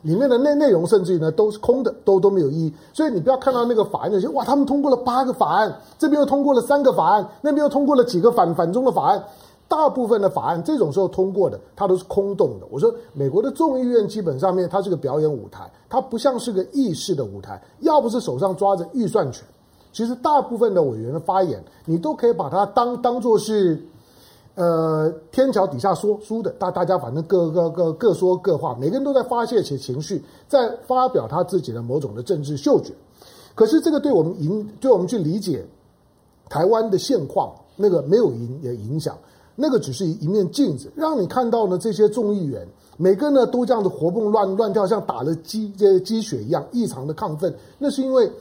[0.03, 2.73] 里面的内内容甚至于呢都是空的，都都没有意义。
[2.93, 9.23] 所以你不要看到那个法案那些哇，他们通过了八个法案，这边又通过了三个法案，那边又通过了几个反反中的法案。
[9.67, 12.67] 大部分的法案这种时候通过的，它都是空洞的。
[12.69, 17.59] 我说美国的众议院基本上面它是个表演舞台，它不像是个议事的舞台。
[17.79, 19.43] 要不是手上抓着预算权，
[19.91, 23.81] 其实大部分的委员的发言，你都可以把它当当做是。
[24.55, 32.93] 呃，天桥底下说书的，大大家反正各各各各说各话，每个人都在发泄其情绪，在发表他自己的某种的政治嗅觉。
[33.55, 35.65] 可是这个对我们影，对我们去理解
[36.49, 39.17] 台湾的现况，那个没有影也影响，
[39.55, 47.51] 那个只是一面镜子，让你看到呢这些众议员，每个呢都这样子活蹦乱乱跳，像打了鸡这鸡血一样，异常的亢奋。
[47.79, 48.31] 那是因为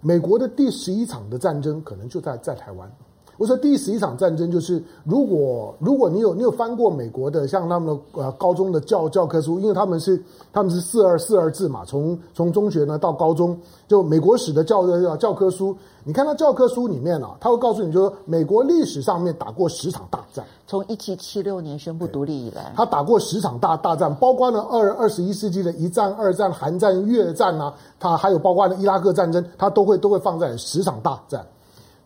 [0.00, 2.90] 美国的第十一场的战争可能就在在台湾。
[3.38, 10.20] 我说第十一场战争就是，如果如果你有你有翻过美国的像他们的呃高中的教教科书，因为他们是
[10.52, 31.46] 他们是四二四二制嘛，从从中学呢到高中，就美国史的教教教科书，你看到教科书里面啊，他会告诉你，就说美国历史上面打过十场大战，从一七七六年宣布独立以来，他打过十场大大战，包括呢二二十一世纪的一战、二战、韩战、越战啊，他还有包括呢伊拉克战争，他都会都会放在十场大战，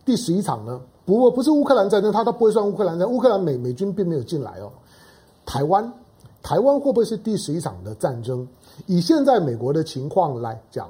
[0.04, 0.78] 第十一场呢？
[1.04, 3.10] 不过不是乌克兰战争，他他不会算乌克兰战。
[3.10, 4.70] 乌克兰美美军并没有进来哦。
[5.44, 5.92] 台湾，
[6.42, 8.46] 台湾会不会是第十一场的战争？
[8.86, 10.88] 以现在美国的情况来讲，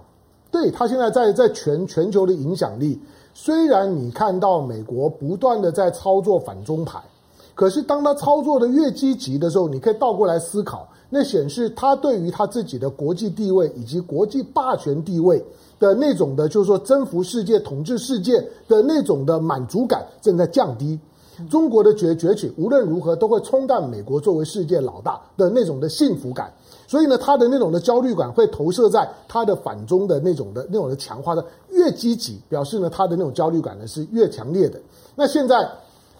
[0.50, 3.00] 对他现在在在全全球的影响力，
[3.32, 7.02] 虽然你看到美国不断的在操作反中牌，
[7.54, 15.42] 可是当他操作的越积极的时候，你可以倒过来思考，那显示他对于他自己的国际地位以及国际霸权地位。
[15.82, 20.96] 的那种的，就是说征服世界、统治世界的那种的满足感正在降低。
[21.50, 26.52] 中国的崛崛起，无论如何都会冲淡美国作为世界老大的那种的幸福感。
[26.86, 34.80] 所以呢，他的那种的焦虑感会投射在他的反中的那种的那种的强化的越积极，表示呢他的那种焦虑感呢是越强烈的。
[35.16, 35.68] 那现在。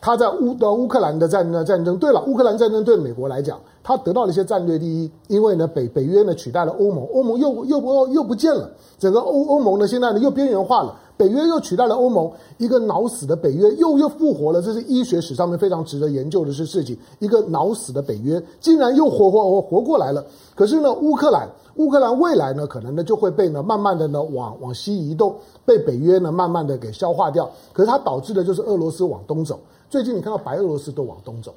[0.02, 16.98] 他在乌的乌克兰的战战争，对了，乌克兰战争对美国来讲，他得到了一些战略利益，因为呢，北北约呢取代了欧盟，欧盟又又不又不见了，整个欧欧盟呢现在呢又边缘化了，北约又取代了欧盟，一个脑死的北约又又复活了，这是医学史上面非常值得研究的是事情。
[17.20, 20.24] 一个脑死的北约竟然又活活活活过来了。
[20.56, 27.48] 可是呢，乌克兰，乌克兰未来呢，可能呢就会被呢慢慢的呢往往西移动，被北约呢慢慢的给消化掉。
[27.72, 29.60] 可是它导致的就是俄罗斯往东走。
[29.92, 31.54] 最近你看到白俄罗斯都往东走。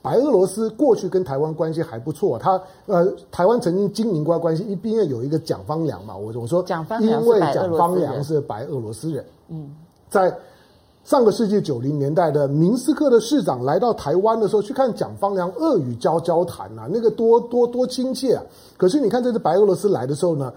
[0.00, 9.68] 白俄罗斯过去跟台湾关系还不错，他呃，台湾曾经经营过关系，一边有一个蒋方良嘛，我我说，蒋方因为蒋方良是白俄罗斯人，嗯，
[10.08, 10.34] 在
[11.04, 18.42] 上个世纪九零年代的明斯克的市长来到台湾的时候，去看蒋方良，俄语交交谈呐、啊，那个多多多亲切啊！
[18.78, 20.50] 可是你看这次白俄罗斯来的时候呢，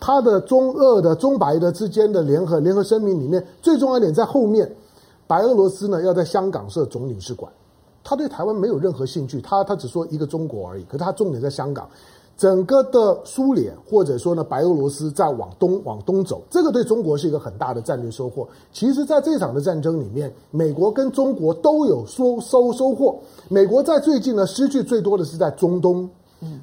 [0.00, 4.68] 他的中俄的中白的之间的联合联合声明里面，最重要一点在后面，
[5.26, 7.50] 白俄罗斯呢要在香港设总领事馆。
[8.02, 10.84] 他对台湾没有任何兴趣，他他只说一个中国而已。
[10.84, 11.88] 可是他重点在香港，
[12.36, 18.46] 整个的苏联或者说呢白俄罗斯在往东往东走，这个对中国是一个很大的战略收获。
[18.72, 23.18] 其实，在这场的战争里面，美国跟中国都有收收收获。
[23.48, 26.08] 美国在最近呢失去最多的是在中东，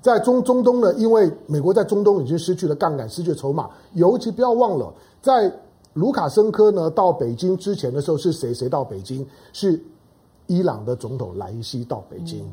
[0.02, 3.70] 在中中东呢，因为美国在中东已经失去了杠杆，失去筹码。
[3.96, 5.52] 尤其不要忘了，在
[5.94, 9.82] 卢卡申科呢到北京之前的时候，是谁谁到北京是？
[10.48, 12.46] 伊朗的总统莱西到北京，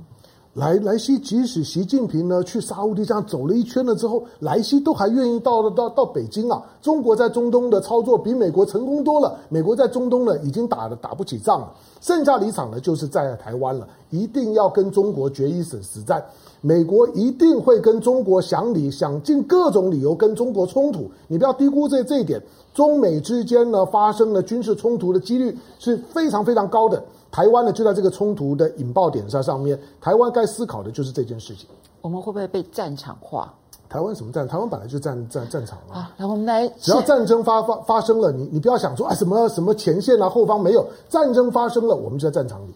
[0.55, 6.61] 莱莱西即使习近平呢去沙乌地这样走了一圈了之后，莱西都还愿意到到到北京啊。
[6.83, 16.21] 中国在中东的操作比美国成功多了，美国在中东呢已经打了打不起仗了，剩下离场呢就是在台湾了，一定要跟中国决一死死战。
[16.63, 22.43] 美国一定会跟中国想理想尽各种理由跟中国冲突，你不要低估这这一点。
[22.75, 27.01] 中美之间呢发生了军事冲突的几率是非常非常高的。
[27.31, 31.67] 台湾呢，就在这个冲突的引爆点上上面，台湾该思考的就是这件事情。
[32.01, 33.53] 我们会不会被战场化？
[33.89, 34.47] 台湾什么战？
[34.47, 35.99] 台湾本来就战战战场啊。
[35.99, 42.73] 啊，那我们来，只要战争发发发生了，你你不要想说啊什么什么前线啊后方没有战争发生了，我们就在战场里。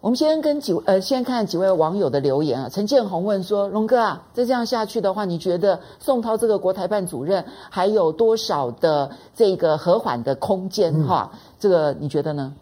[0.00, 2.68] 我们先跟几呃，先看几位网友的留言啊。
[2.68, 10.92] 陈建宏问说：“龙哥啊，再这样下去的话，你觉得宋涛这个国台办主任还有多少的这个和缓的空间？
[11.06, 12.52] 哈、嗯，这个你觉得呢？”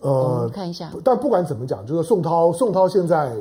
[0.00, 0.90] 呃，看一下。
[1.04, 3.34] 但不管怎么讲，就是宋涛，宋涛现在，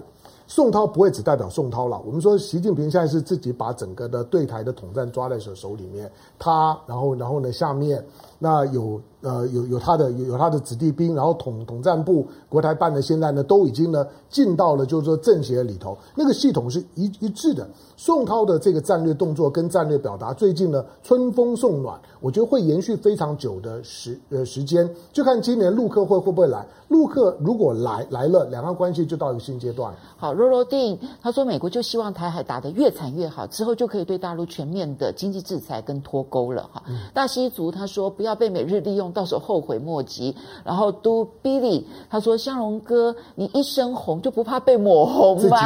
[0.48, 2.02] 宋涛不会只代表宋涛了。
[2.06, 8.04] 我们说，习近平现在是自己把整个的对台的统战抓在手手里面，他，然后，然后呢，下面
[8.39, 8.99] 那有。
[9.21, 17.67] 呃，有有他的有有他的子弟兵，然后统统战部、国台办的现在呢，都已经呢进到了就是说政协里头，那个系统是一一致的。
[17.97, 26.65] 宋涛的这个战略动作跟战略表达，最近呢春风送暖，我觉得会延续非常久的时呃时间，就看今年陆客会会不会来。
[26.88, 29.93] 陆客如果来来了，两岸关系就到一个新阶段。
[30.15, 36.82] 好，罗罗定他说，美国就希望台海打得越惨越好，之后就可以对大陆全面的经济制裁跟脱钩了哈。
[36.88, 39.11] 嗯、大西族他说，不要被美日利用。
[39.11, 40.35] 到时候后悔莫及。
[40.63, 45.57] 然后都 Billy 他说：“湘龙哥，你一身红就不怕被抹红吗？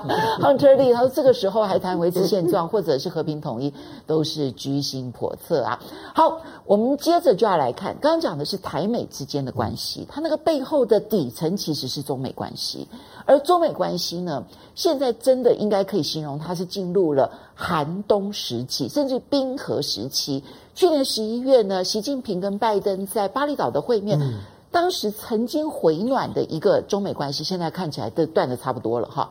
[0.40, 3.72] ”Hunter Lee 他说：“这个时候还谈维持现状 或者是和平统一，
[4.06, 5.80] 都是居心叵测啊。”
[6.14, 12.86] 好，我们接着就要来看，刚刚讲的是台美之间的关系，它那个背后的底层其实是中美关系。
[13.26, 20.42] 而中美关系呢，现在真的应该可以形容它是进入了寒冬时期，甚至冰河时期。
[20.80, 24.38] 去年十一月呢，习近平跟拜登在巴厘岛的会面，嗯、
[24.70, 29.30] 当时曾经回暖的一个中美关系，现在看起来都断的差不多了哈。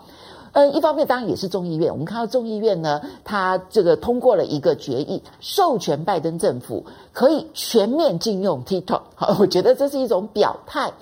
[0.52, 9.02] 嗯，一方面当然也是众议院，我们看到众议院呢，它这个通过了一个决议，授权拜登政府可以全面禁用 TikTok。
[9.16, 10.94] 好，我觉得这是一种表态。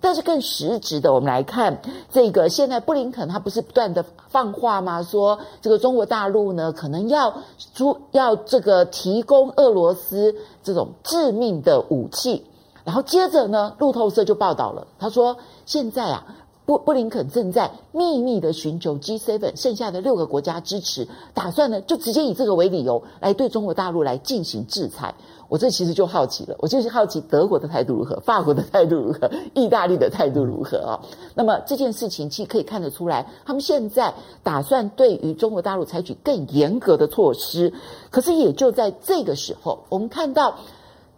[0.00, 2.48] 但是更实质的，我们来看这个。
[2.48, 5.02] 现在布林肯他不是不断的放话吗？
[5.02, 7.42] 说这个中国大陆呢，可能要
[7.74, 12.46] 出要这个提供俄罗斯这种致命的武器。
[12.82, 15.36] 然后接着呢，路透社就报道了，他说
[15.66, 16.24] 现在啊，
[16.70, 25.12] 布布林肯正在秘密的寻求 G7 剩下的六个国家支持，打算呢就直接以这个为理由来对中国大陆来进行制裁。
[25.48, 31.00] 我这其实就好奇了，我就是好奇德国的态度如何， 法国的态度如何，意大利的态度如何啊？
[31.34, 37.72] 那么这件事情其实可以看得出来，他们现在打算对于中国大陆采取更严格的措施。
[38.10, 40.54] 可是也就在这个时候，我们看到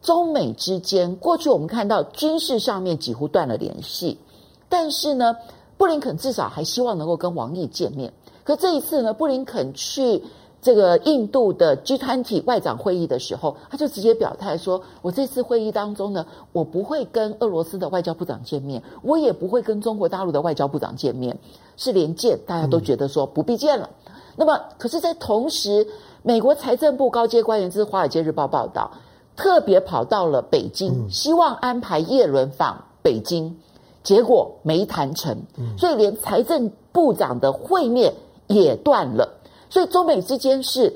[0.01, 4.17] 中美之间，过去我们看到军事上面几乎断了联系，
[4.73, 5.37] 但是呢，
[5.77, 8.11] 布林肯至少还希望能够跟王毅见面。
[8.43, 10.25] 可这一次呢，布林肯去。
[10.65, 21.37] 这个印度的 G20 外长会议的时候，他就直接表态说：“我这次会议当中呢，我不会跟俄罗斯的外交部长见面，我也不会跟中国大陆的外交部长见面，
[21.77, 23.91] 是连见大家都觉得说不必见了。
[24.07, 25.85] 嗯”那么，可是，在同时，
[26.23, 28.89] 美国财政部高阶官员，这是《华尔街日报》报道，
[29.35, 33.59] 特别跑到了北京，希望安排叶伦访北京，
[34.03, 35.37] 结果没谈成，
[35.79, 38.13] 所以连财政部长的会面
[38.47, 39.29] 也断了。
[39.69, 40.93] 所以中美之间是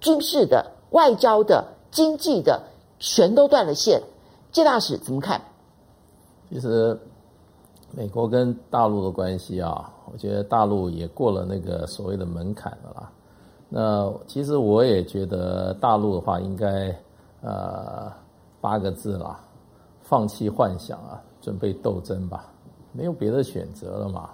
[0.00, 2.62] 军事的、外交的、经济的，
[2.98, 4.02] 全都断了线。
[4.52, 5.40] 谢大使怎么看？
[6.50, 6.98] 其实
[7.92, 13.10] 美国跟大陆的关系啊，我觉得大陆也过了那个所谓的门槛了啦。
[13.68, 16.94] 那其实我也觉得大陆的话应该。
[17.40, 18.12] 呃，
[18.60, 19.38] 八个字啦，
[20.02, 22.44] 放弃幻想啊，准备斗争吧，
[22.92, 24.28] 没有别的选择了嘛。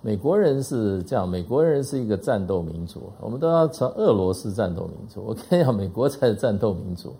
[0.00, 5.24] 美国人是这样，美国人是一个战斗民族，我们都要成俄罗斯战斗民族。
[5.26, 7.12] 我跟你讲，美国才是战斗民族。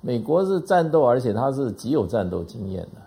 [0.00, 3.00] 美国是战斗，而且他是极有战斗经验的。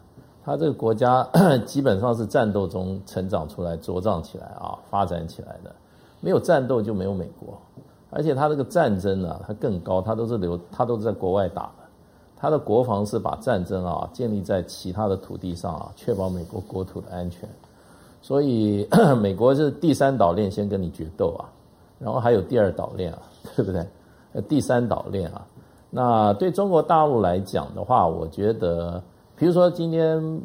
[0.46, 1.28] 他这个国家
[1.68, 5.76] 基本上是战斗中成长出来、茁壮起来啊，发展起来的。
[6.22, 7.60] 没有战斗就没有美国。
[8.12, 11.85] 而且他这个战争呢、啊，它更高，它都是留，它都是在国外打的。
[12.38, 17.48] 他的国防是把战争啊建立在其他的土地上啊，确保美国国土的安全。
[18.21, 18.88] 所以
[19.21, 21.45] 美国是第三岛链先跟你决斗啊，
[22.00, 23.19] 然后还有第二岛链啊，
[23.56, 23.86] 对不对？
[24.50, 25.45] 第三岛链啊，
[25.89, 29.02] 那对中国大陆来讲的话，我觉得，
[29.36, 30.41] 比如说今天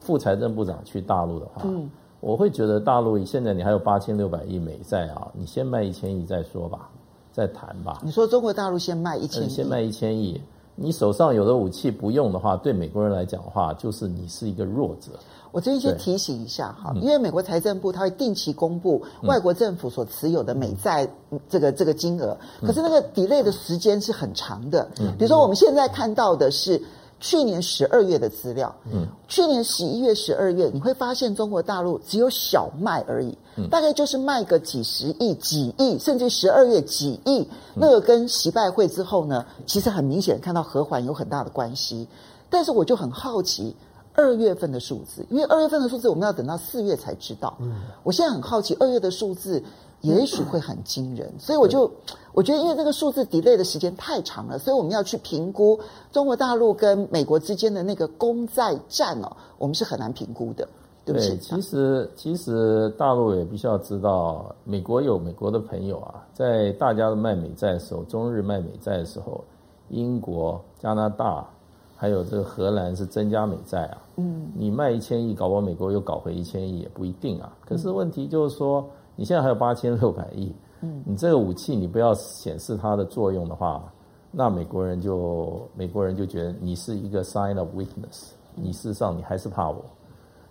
[0.00, 6.88] 副财政部长去大陆的话，嗯，我会觉得大陆现在你还有八千六百亿美债啊，你先卖一千亿再说吧。
[7.32, 8.00] 再谈吧。
[8.04, 10.40] 你说中国大陆先卖一千亿，先卖一千亿。
[10.76, 15.12] 你手上有的武器不用的话，对美国人来讲的话，就是你是一个弱者。
[15.52, 21.08] 我这边先提醒一下哈，因为美国财政部它会定期公布外国政府所持有的美债
[21.48, 24.88] 这个这个金额，可是那个 delay 的时间是很长的。
[25.16, 26.82] 比如说我们现在看到的是。
[27.20, 37.48] 去年十二月的资料，嗯，去年十一月、十二月，你会发现中国大陆只有小麦而已，嗯，大概就是卖个几十亿、几亿，甚至十二月几亿。
[37.74, 42.06] 那个跟习拜会之后呢，其实很明显看到和缓有很大的关系。
[42.50, 43.74] 但是我就很好奇
[44.14, 47.56] 二月份的数字，因为二月份的数字我们要等到四月才知道。
[47.60, 49.62] 嗯，我现在很好奇二月的数字。
[50.04, 51.90] 也许会很惊人，所以我就
[52.34, 55.80] 我觉得，因为这个数字 delay 的时间太长了，所以我们要去评估
[56.12, 60.68] 中国大陆跟美国之间的那个公债战哦，我们是很难评估的，
[61.06, 61.38] 对不对？
[61.38, 69.42] 其实其实大陆也必须要知道，美国有美国的朋友啊，在大家都卖美债的时候，中日卖美债的时候，
[69.88, 71.48] 英国、加拿大
[71.96, 77.50] 还有这个荷兰是增加美债啊，嗯，你卖一千亿，搞不好美国又搞回一千亿也不一定啊。
[77.64, 78.86] 可是问题就是说。
[79.16, 83.92] 你现在还有八千六百亿，嗯，你这个武器你不要显示它的作用的话，
[84.30, 89.84] 那美国人就美国人就觉得你是一个 sign of weakness，你事实上你还是怕我。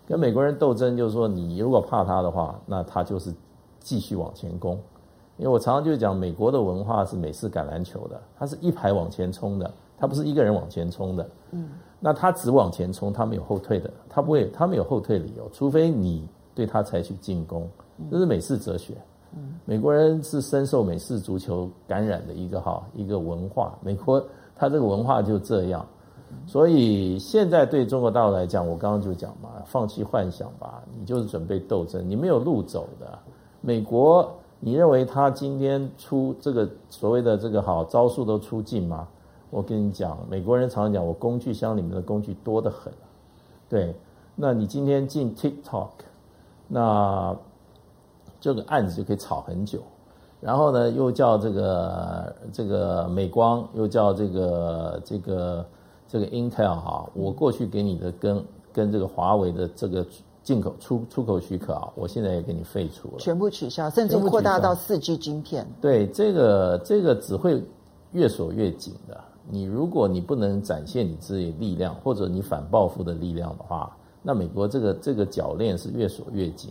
[0.05, 3.33] 跟美国人斗争就是说，你如果怕他的话，那他就是
[3.79, 4.77] 继续往前攻。
[5.37, 17.67] 因为我常常就讲，美国的文化是美式橄榄球的，他是一排往前冲的，他不是一个人往前冲的，嗯，那他只往前冲，他没有后退的，他不会，他没有后退理由，除非你对他采取进攻。
[18.11, 18.93] 这是美式哲学，
[19.65, 23.73] 美国人是深受美式足球感染的一个哈一个文化。
[23.81, 24.23] 美国
[24.55, 25.85] 他这个文化就这样，
[26.45, 33.17] 所以现在对中国大陆来讲，我刚刚就讲嘛，放弃幻想吧，你就是准备斗争，你没有路走的。
[33.61, 39.07] 美国，你认为他今天出这个所谓的这个好招数都出尽吗？
[39.49, 42.93] 我跟你讲，美国人常常讲，我工具箱里面的工具多得很。
[43.67, 43.95] 对，
[44.35, 45.89] 那你今天进 TikTok，
[46.67, 47.35] 那。
[48.43, 49.79] 这个案子就可以吵很久，
[50.41, 55.65] 然后呢，又叫这个这个美光，又叫这个这个
[56.09, 60.05] 这个 Intel 哈，我过去给你的跟跟这个华为的这个
[60.43, 65.65] 进口出出口许可啊，我现在也给你废除了，全部取消，甚至扩大到四 G 晶片。
[65.79, 67.63] 对，这个这个只会
[68.11, 69.17] 越锁越紧的。
[69.49, 76.69] 你如果你不能展现你自己力量，或者你反报复的力量的话，那美国这个这个铰链是越锁越紧。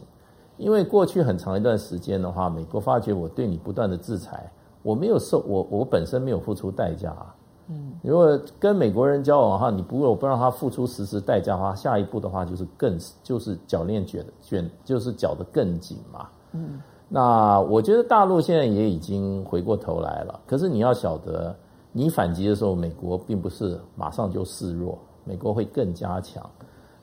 [0.62, 4.48] 因为过去很长一段时间的话，美国发觉我对你不断的制裁，
[4.84, 7.34] 我没有受我我本身没有付出代价啊。
[7.68, 16.28] 嗯，如果跟美国人交往的话，你不我不让他付出实时代价的话，下一步的话就是更就是脚链卷卷就是绞得更紧嘛。
[16.52, 21.52] 嗯，那我觉得大陆现在也已经回过头来了，可是你要晓得，
[21.90, 26.48] 你反击的时候，美国并不是马上就示弱，美国会更加强。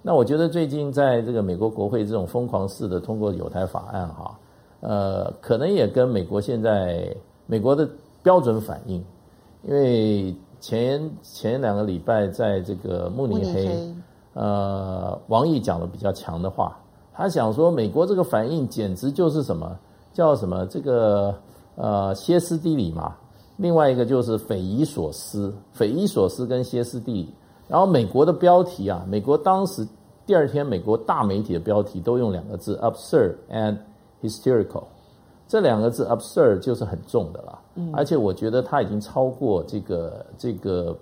[0.02, 4.39] 那我觉得最近在这个美国国会这种疯狂式的通过有台法案哈，
[4.80, 7.14] 呃，可能也跟美国现在
[7.45, 7.88] 美国的
[8.24, 9.04] 标准反应，
[9.64, 13.93] 因为前前两个礼拜在这个慕尼黑，
[14.34, 16.80] 呃，王毅讲的比较强的话，
[17.12, 19.78] 他想说美国这个反应简直就是什么
[20.14, 21.36] 叫什么这个
[21.76, 23.18] 呃歇斯底里嘛，
[23.58, 27.34] 另外一个就是匪夷所思，匪夷所思跟歇斯底里。
[27.70, 29.88] 然后美国的标题啊，美国当时
[30.26, 33.78] 第二天美国大媒体的标题都用两个字 absurd and
[34.22, 34.84] hysterical，
[35.48, 37.60] 这两个字 absurd 就是很重的了。
[37.76, 40.98] 嗯，而且我觉得它已经超过这个这个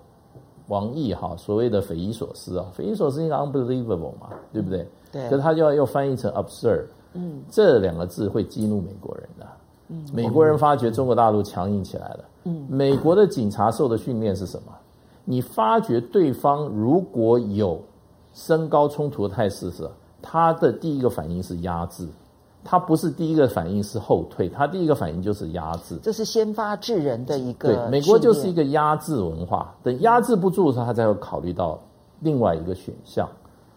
[0.68, 4.86] 王毅哈所谓的匪夷所思啊，匪夷所思应该 unbelievable 嘛，对不对？
[5.11, 5.30] 对。
[5.30, 9.47] 可是他就要又翻译成 absurd，嗯，这两个字会激怒美国人的。
[9.88, 12.26] 嗯，美国人发觉中国大陆强硬起来了。
[12.43, 14.74] 嗯，美国的警察受的训练是什么？
[15.30, 17.82] 你发觉对方如果有
[18.34, 19.86] 升高冲突的态势时，
[20.21, 22.07] 他的第一个反应是压制，
[22.63, 25.99] 他不是第一个反应是后退，他第一个反应就是压制。
[26.01, 27.75] 这是先发制人的一个。
[27.75, 31.78] 对，美国就是一个压制文化，等压制不住的时候，他才会考虑到
[32.21, 33.28] 另外一个选项。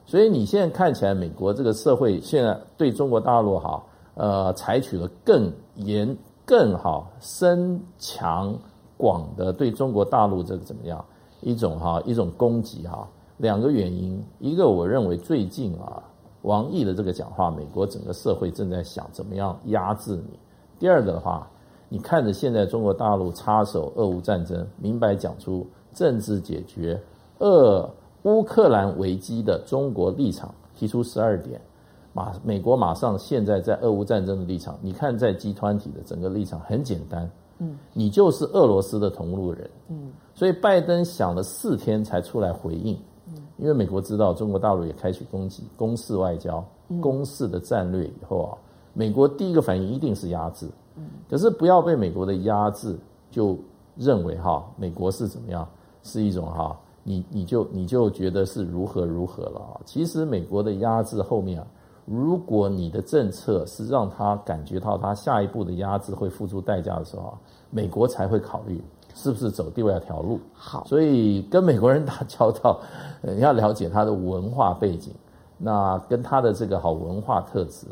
[0.06, 3.82] 所以你现在看起来，美国这个社会现在对中国大陆哈。
[4.14, 8.54] 呃，采取了更严、更好、深、强、
[8.98, 11.02] 广的对中国大陆这个怎么样
[11.42, 13.08] 一种哈一种攻击哈？
[13.38, 16.02] 两个原因，一个我认为最近啊，
[16.42, 20.38] 王毅的这个讲话，美国整个社会正在想怎么样压制你。
[20.78, 21.48] 第二个的话，
[21.88, 27.00] 你看着现在中国大陆插手俄乌战争，明白讲出政治解决
[27.38, 27.88] 俄
[28.24, 31.60] 乌克兰危机的中国立场，提出十二点。
[32.12, 37.30] 马美国马上现在在俄乌战争的立场，你看在集团体的整个立场很简单，
[37.60, 42.98] 嗯，你就是俄罗斯的同路人，嗯，所以拜登想了四天才出来回应，
[43.28, 46.64] 嗯，因为美国知道中国大陆也开始攻击，攻势外交，
[47.00, 48.58] 攻势的战略以后啊，
[48.94, 52.98] 美国第一个反应一定是压制，嗯，可是不要被美国的压制
[53.30, 53.56] 就
[53.96, 55.68] 认为哈，美国是怎么样，
[56.02, 61.66] 是一种哈，你你就你就觉得是如何如何了啊，其实美国的压制后面啊。
[62.06, 67.38] 如果你的政策是让他感觉到他下一步的压制会付出代价的时候，
[67.70, 68.82] 美国才会考虑
[69.14, 70.40] 是不是走第二条路。
[70.52, 72.80] 好，所以跟美国人打交道，
[73.22, 75.12] 你要了解他的文化背景，
[75.56, 77.86] 那跟他的这个好文化特质。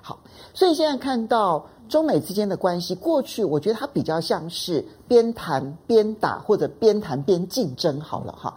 [0.00, 0.18] 好，
[0.54, 8.00] 所以现在看到中美之间的关系，过去我觉得它比较像是边谈边打，或者边谈边竞争。
[8.00, 8.54] 好了哈。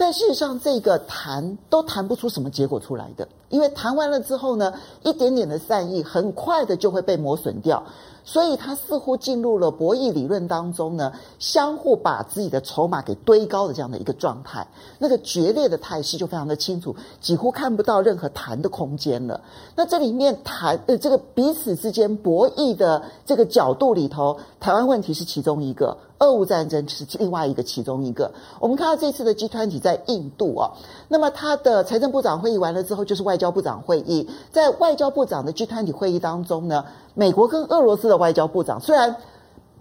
[0.00, 4.72] 但事实上，这个谈都谈不出什么结果出来的，因为谈完了之后呢，
[5.02, 7.84] 一点点的善意很快的就会被磨损掉。
[8.30, 14.64] 所以，他似乎进入了博弈理论当中呢，相互把自己的筹码给堆高的这样的一个状态，
[15.00, 19.40] 那个决裂的态势就非常的清楚，几乎看不到任何谈的空间了。
[19.74, 28.30] 那这里面谈呃，这个彼此之间博弈的这个角度里头，台湾问题是其中一个，俄乌战争是另外一个其中一个。
[28.60, 30.70] 我们看到这次的 G20 在印度啊，
[31.08, 36.84] 那么他的财政部长会议完了之后，就是外交部长会议，在外交部长的 G20 会议当中呢。
[37.20, 39.14] 美国跟俄罗斯的外交部长，虽然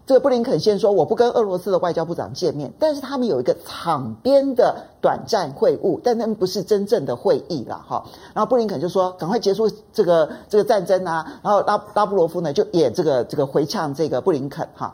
[0.06, 8.04] 这个布林肯先说我不跟俄罗斯的外交部长见面，但是他们有一个场边的短暂会晤，但那不是真正的会议了哈。
[8.34, 14.94] 然后布林肯就说赶快结束这个这个战争啊，然后拉拉布罗夫呢就也这个这个回呛这个布林肯哈。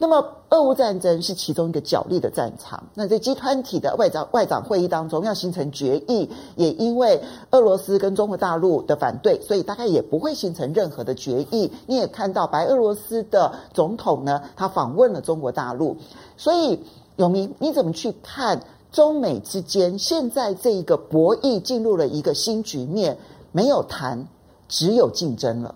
[0.00, 2.84] 那么，俄乌战争是其中一个角力的战场。
[2.94, 7.20] 那在集团体的外长外长会议当中，要形成决议，也因为
[7.50, 11.72] 俄罗斯跟中国大陆的反对，所以大概也不会形成任何的决议。
[11.86, 15.96] 你也看到白俄罗斯的总统呢，他访问了中国大陆。
[16.36, 16.78] 所以，
[17.16, 23.18] 永明，你怎么去看中美之间现在这一个博弈进入了一个新局面？
[23.50, 24.28] 没有谈，
[24.68, 25.74] 只有竞争了。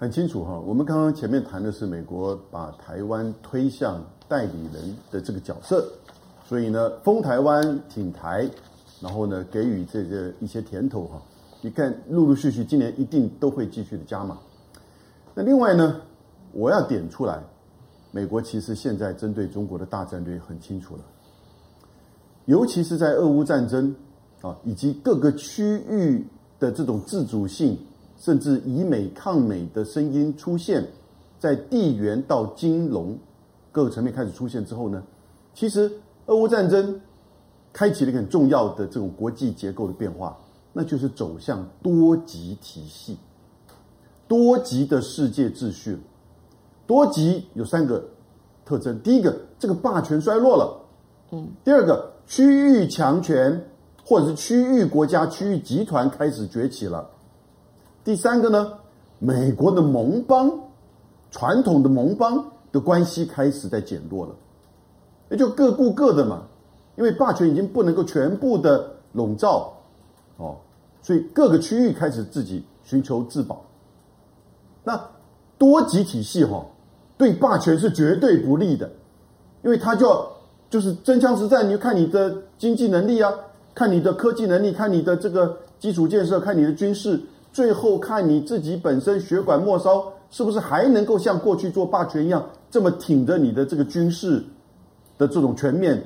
[0.00, 5.90] 很清楚哈，我们刚刚前面谈的是美国把台湾推向代理人的这个角色，
[6.44, 8.48] 所以呢，封台湾、挺台，
[9.00, 11.20] 然后呢，给予这个一些甜头哈。
[11.62, 14.38] 你看，陆陆续续今年一定都会继续的加码。
[15.34, 16.00] 那另外呢，
[16.52, 17.42] 我要点出来，
[18.12, 21.02] 美国其实现在针对中国的大战略很清楚了，
[22.44, 23.92] 尤其是在俄乌战争
[24.42, 26.24] 啊，以及各个区域
[26.60, 27.76] 的这种自主性。
[28.18, 30.84] 甚至以美抗美的声音出现，
[31.38, 33.16] 在地缘到金融
[33.70, 35.02] 各个层面开始出现之后呢，
[35.54, 35.90] 其实
[36.26, 37.00] 俄乌战争
[37.72, 40.36] 开启了一个很重要的这种国际结构的变化，
[40.72, 43.16] 那就是走向多极体系、
[44.26, 45.98] 多极的世界秩序。
[46.86, 48.02] 多极有三个
[48.64, 53.62] 特征：第一个，这个霸权衰落了；嗯，第二个，区域强权
[54.04, 57.08] 或者是区域国家、区域集团开始崛起了。
[58.04, 58.72] 第三个呢，
[59.18, 60.50] 美国的盟邦，
[61.30, 64.34] 传统的盟邦的关系开始在减弱了，
[65.30, 66.42] 也就各顾各的嘛，
[66.96, 69.72] 因为霸权已经不能够全部的笼罩，
[70.36, 70.56] 哦，
[71.02, 73.62] 所以各个区域开始自己寻求自保。
[74.84, 74.98] 那
[75.58, 76.64] 多极体系哈，
[77.18, 78.90] 对霸权是绝对不利的，
[79.62, 80.30] 因为他就要
[80.70, 83.30] 就是真枪实战，你就看你的经济能力啊，
[83.74, 87.20] 看你的科技能力，看你的这个基础建设，看你的军事，
[87.58, 94.40] 最后看你自己本身血管末梢是不是还能够像过去做霸权一样这么挺着你的这个军事
[95.18, 96.00] 的这种全面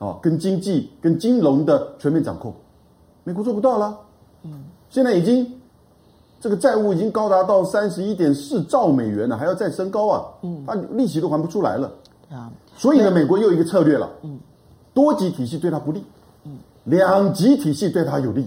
[0.00, 2.52] 啊，跟经济跟金融的全面掌控，
[3.22, 3.96] 美国做不到了，
[4.42, 5.46] 嗯，现在已经。
[6.38, 10.24] 这个债务已经高达到三十一点四兆美元了，还要再升高啊！
[10.42, 11.90] 嗯，它利息都还不出来了。
[12.30, 14.10] 啊，所以呢，美国又一个策略了。
[14.22, 14.38] 嗯，
[14.92, 16.04] 多极体系对他不利，
[16.44, 18.46] 嗯，两极体系对他有利，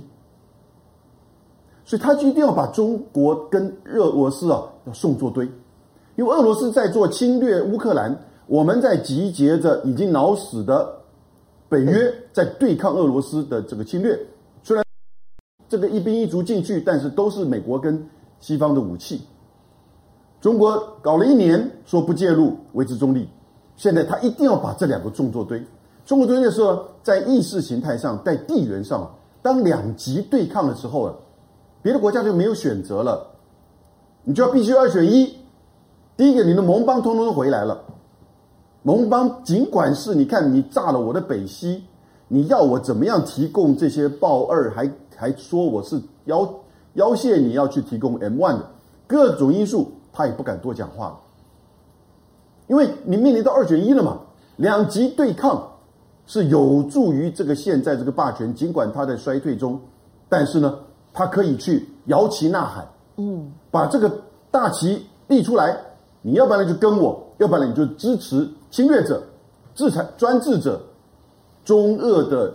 [1.89, 5.43] 所以他就一定要把中国跟俄罗斯啊要送作堆，
[6.15, 8.15] 因为俄罗斯在做侵略乌克兰，
[8.45, 10.87] 我们在集结着已经脑死的
[11.67, 14.15] 北约在对抗俄罗斯的这个侵略。
[14.61, 14.85] 虽然
[15.67, 18.07] 这个一兵一卒进去，但是都是美国跟
[18.39, 19.21] 西方的武器。
[20.39, 23.27] 中国搞了一年，说不介入，维持中立。
[23.77, 25.59] 现在他一定要把这两个重作堆。
[26.05, 29.11] 中国堆的时候，在意识形态上，在地缘上，
[29.41, 31.15] 当两极对抗的时候啊，
[31.89, 33.25] 别的国家就没有选择了，
[34.23, 35.35] 你就要必须二选一。
[36.15, 37.81] 第一个，你的盟邦通通都回来了。
[38.83, 41.83] 盟邦尽管是你看你炸了我的北溪，
[42.27, 44.87] 你要我怎么样提供这些豹二还？
[45.15, 46.49] 还说我是要
[46.93, 48.69] 要挟你要去提供 M one 的
[49.05, 51.19] 各种因素，他也不敢多讲话了，
[52.67, 54.19] 因为你面临到二选一了嘛，
[54.55, 55.73] 两极对抗
[56.25, 59.77] 是有助于这个现在这个霸权，尽管他在衰退中，
[60.29, 60.79] 但是呢，
[61.19, 64.09] 他可以去摇旗呐喊，嗯，把这个
[64.49, 65.77] 大旗立出来，
[66.21, 69.21] 你要不然就跟我，要不然你就支持侵略者、
[69.75, 70.81] 制裁专制者、
[71.65, 72.53] 中俄的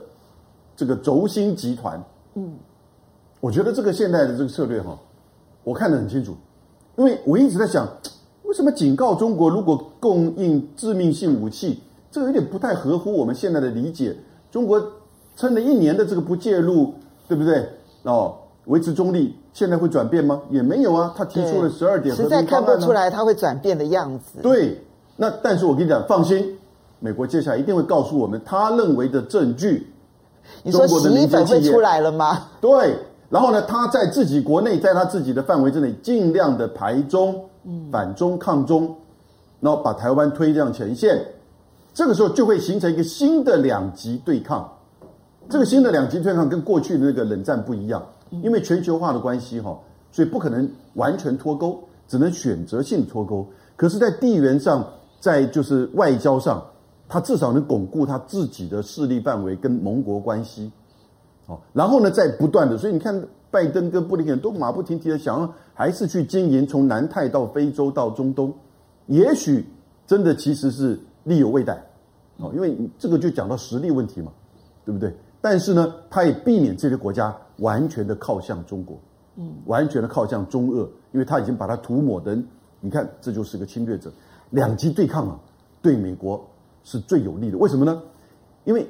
[0.75, 2.03] 这个轴心集团。
[2.37, 2.55] 嗯，
[3.41, 4.99] 我觉得这个现在的这个策略哈，
[5.63, 6.35] 我看得很清楚，
[6.97, 7.87] 因为我一直在想，
[8.45, 14.17] 为什么警告中国如果供应致命性武器，这个有点不太合乎我们现在的理解。
[14.51, 14.83] 中国
[15.37, 16.95] 撑了一年的这个不介入，
[17.29, 17.69] 对不对？
[18.05, 18.37] 哦，
[18.67, 20.41] 维持中立，现在会转变吗？
[20.51, 24.41] 也没有啊，他提出了十二点和平方案，实在看不出来他会转变的样子。
[24.43, 24.83] 对，
[25.17, 26.57] 那但是我跟你讲，放心，
[27.01, 29.93] 美国接下来一定会告诉我们他认为的证据。
[30.63, 32.49] 你说洗衣粉会出来了吗？
[32.61, 32.97] 对，
[33.31, 37.45] 然后呢，他在自己国内，在他自己的范围之内，尽量的排中、
[37.91, 38.95] 反中、抗中，
[39.61, 41.23] 然后把台湾推向前线。
[41.95, 44.71] 这个时候就会形成一个新的两极对抗。
[45.49, 48.03] 这个新的两极对抗跟过去的那个冷战不一样，
[48.43, 49.79] 因为全球化的关系哈，
[50.11, 53.47] 所以不可能完全脱钩，只能选择性脱钩。
[53.77, 54.87] 可是，在地缘上，
[55.21, 56.65] 在就是外交上。
[57.07, 60.73] 他至少能巩固他自己的势力范围跟盟国关系，
[61.47, 68.53] 哦，然后呢，再不断的，所以你看，拜登跟布林肯都马不停蹄的想要还是去经营从南太到非洲到中东，
[69.07, 69.65] 也许
[70.07, 71.79] 真的其实是力有未逮，
[72.39, 74.33] 哦，因为这个就讲到实力问题嘛，
[74.87, 75.15] 对不对？
[75.43, 78.99] 但是呢，他也避免这些国家完全的靠向中国，
[79.37, 82.37] 嗯，完全的靠向中俄，因为他已经把它涂抹的，
[82.81, 84.13] 你看这就是个侵略者，
[84.51, 85.39] 两极对抗啊，
[85.81, 86.45] 对美国。
[86.87, 88.03] 是最有利的，为什么呢？
[88.65, 88.87] 因为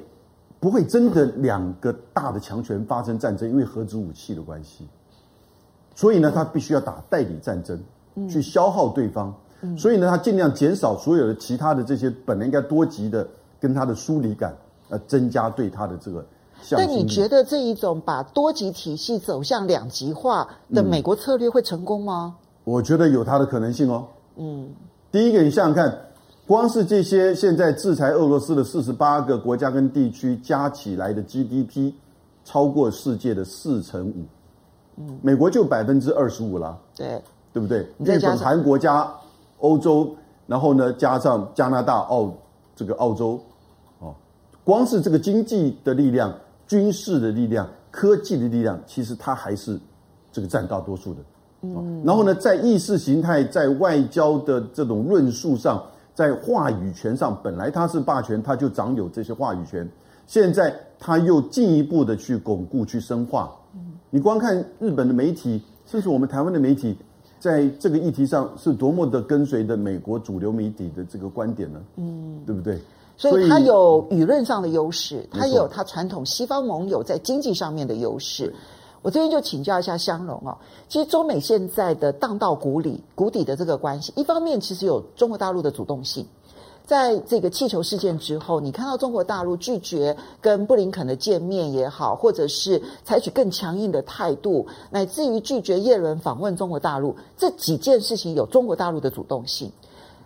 [0.59, 4.85] 不会真的两个大的强权发生战争，因为核子武器的关系，
[5.95, 7.79] 所以呢，他必须要打代理战争，
[8.29, 9.33] 去消耗对方。
[9.77, 13.25] 所以呢，他尽量减少所有的其他的这些本来应该多极的
[13.61, 14.53] 跟他的疏离感，
[14.89, 16.25] 呃，增加对他的这个。
[16.71, 22.35] 但你觉得这一种把多极体系走向两极化的美国策略会成功吗？
[22.63, 24.07] 我觉得有它的可能性哦。
[24.37, 24.69] 嗯，
[25.11, 26.01] 第一个，你想想看。
[26.47, 31.91] 光是这些现在制裁俄罗斯的四十八个国家跟地区加起来的 GDP，
[32.43, 34.23] 超过世界的四成五，
[34.97, 37.19] 嗯，美国就百分之二十五了，对，
[37.51, 37.79] 对不对？
[37.97, 39.11] 日本、韩国加
[39.57, 42.31] 欧洲，然后呢，加上加拿大、澳
[42.75, 43.39] 这个澳洲，
[43.97, 44.13] 哦，
[44.63, 46.31] 光是这个经济的力量、
[46.67, 49.79] 军事的力量、科技的力量，其实它还是
[50.31, 51.19] 这个占大多数的，
[51.61, 55.83] 嗯，然后呢，在意识形态、在外交的这种论述上。
[56.15, 59.85] 在话语权上，本来它是霸权，它就掌有这些话语权。
[60.25, 63.53] 现在它又进一步的去巩固、去深化。
[63.73, 66.95] 嗯你光看日本的媒体，甚至我们台湾的媒体，
[67.37, 71.81] 在这个议题上是多么的跟随的美国主流媒体的这个观点呢？
[71.97, 72.79] 嗯，对不对？
[73.17, 78.53] 所以他有舆论上的优势，他也有他传统西方盟友在经济上面的优势。
[79.01, 80.57] 我这边就请教一下香龙哦，
[80.89, 86.25] 其实中美现在的荡到谷里、谷底的这个关系，一方面其实有中国大陆的主动性，
[86.87, 99.71] 在这个气球事件之后，你看到中国大陆拒绝跟布林肯的见面也好，或者是采取更强硬的态度，乃至于拒绝叶伦访问中国大陆，这几件事情有中国大陆的主动性。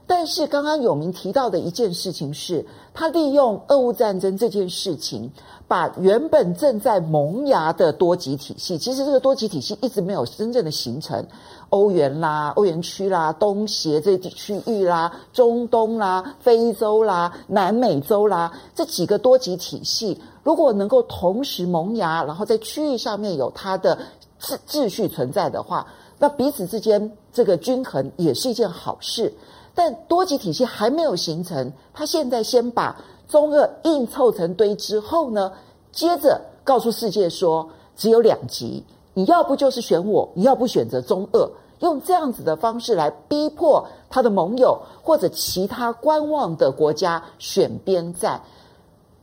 [0.10, 5.32] 但是刚刚有明提到的一件事情是，他利用俄乌战争这件事情，
[5.68, 11.24] 把原本正在萌芽的多极体系，其实这个多极体系一直没有真正的形成，
[11.70, 23.96] 欧元啦、欧元区啦、东协这些区域啦、中东啦、非洲啦、南美洲啦这几个多极体系，如果能够同时萌芽，然后在区域上面有它的
[24.42, 25.86] 秩秩序存在的话，
[26.18, 29.32] 那彼此之间这个均衡也是一件好事。
[29.80, 32.94] 但多极体系还没有形成，他现在先把
[33.30, 35.54] 中俄硬凑成堆之后呢，
[35.94, 37.66] 接着告诉世界说
[37.96, 41.50] 只有两极，你要不就是选我，你要不选择中俄，
[41.80, 48.42] 用这样子的方式来逼迫他的盟友或者其他观望的国家选边站，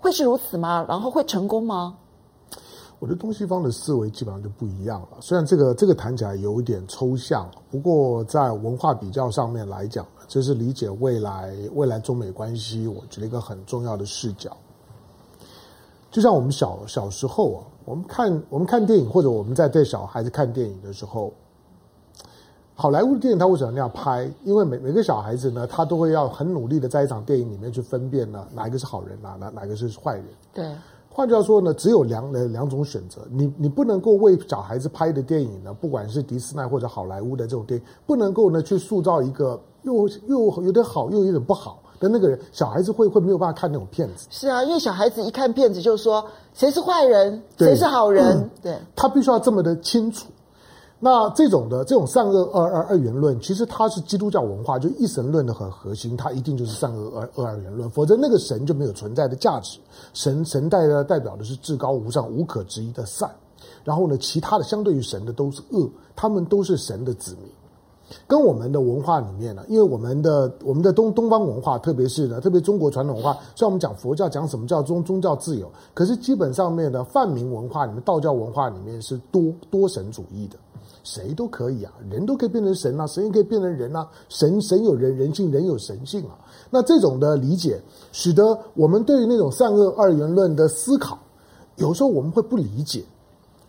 [0.00, 0.86] 会是如此吗？
[0.88, 1.98] 然后会成功吗？
[2.98, 5.18] 我觉得东西方的思维基本上就不一样了。
[5.20, 10.06] 虽然这个这个谈起来有一点抽象，不过在文化比较上面来讲。
[10.28, 14.56] 这是理解未来未来中美关系，我觉得一个很重要的视角。
[16.10, 21.32] 就像我们小小时候啊，我们看我们看电影，或者我们在带小孩子看电影的时候，
[22.74, 24.30] 好莱坞的电影他为什么那样拍？
[24.44, 30.26] 因为每每个小孩子呢，他都会要很努力的在一场电影里面去分辨呢，哪一个是好人啊，哪哪个是坏人。
[30.52, 30.72] 对。
[31.08, 44.26] 换句话说呢，只有两两两种选择，你你不能够为小孩子拍的电影呢，不管是迪士尼或者好莱坞的这种电影，不能够呢去塑造一个又又有点好又有点不好的那个人，小孩子会会没有办法看那种片子。
[44.30, 50.26] 是啊，因为小孩子一看片子就说谁是坏人，谁是好人，嗯、对，他必须要这么的清楚。
[50.98, 59.78] 那这种的这种善恶二二二元论，其实它是基督教文化，就一神论的很核心，它一定就是善恶二二二元论，否则那个神就没有存在的价值。
[60.14, 63.30] 神神代的代表的是至高无上、无可置疑的善，
[63.84, 67.50] 然后呢，其他的相对于神的都是恶，他们都是神的子民。
[68.26, 80.56] 跟我们的文化里面呢，因为我们的我们的东东方文化，特别是呢，特别中国传统文化，虽然我们讲佛教讲什么叫宗宗教自由，可是基本上面的泛民文化里面、道教文化里面是多多神主义的。
[81.02, 86.36] 谁都可以啊，人都可以变成神啊，神也可以变成人啊，神神有人人性，人有神性啊。
[86.68, 87.80] 那这种的理解，
[88.10, 91.16] 使得我们对于那种善恶二元论的思考，
[91.76, 93.04] 有时候我们会不理解。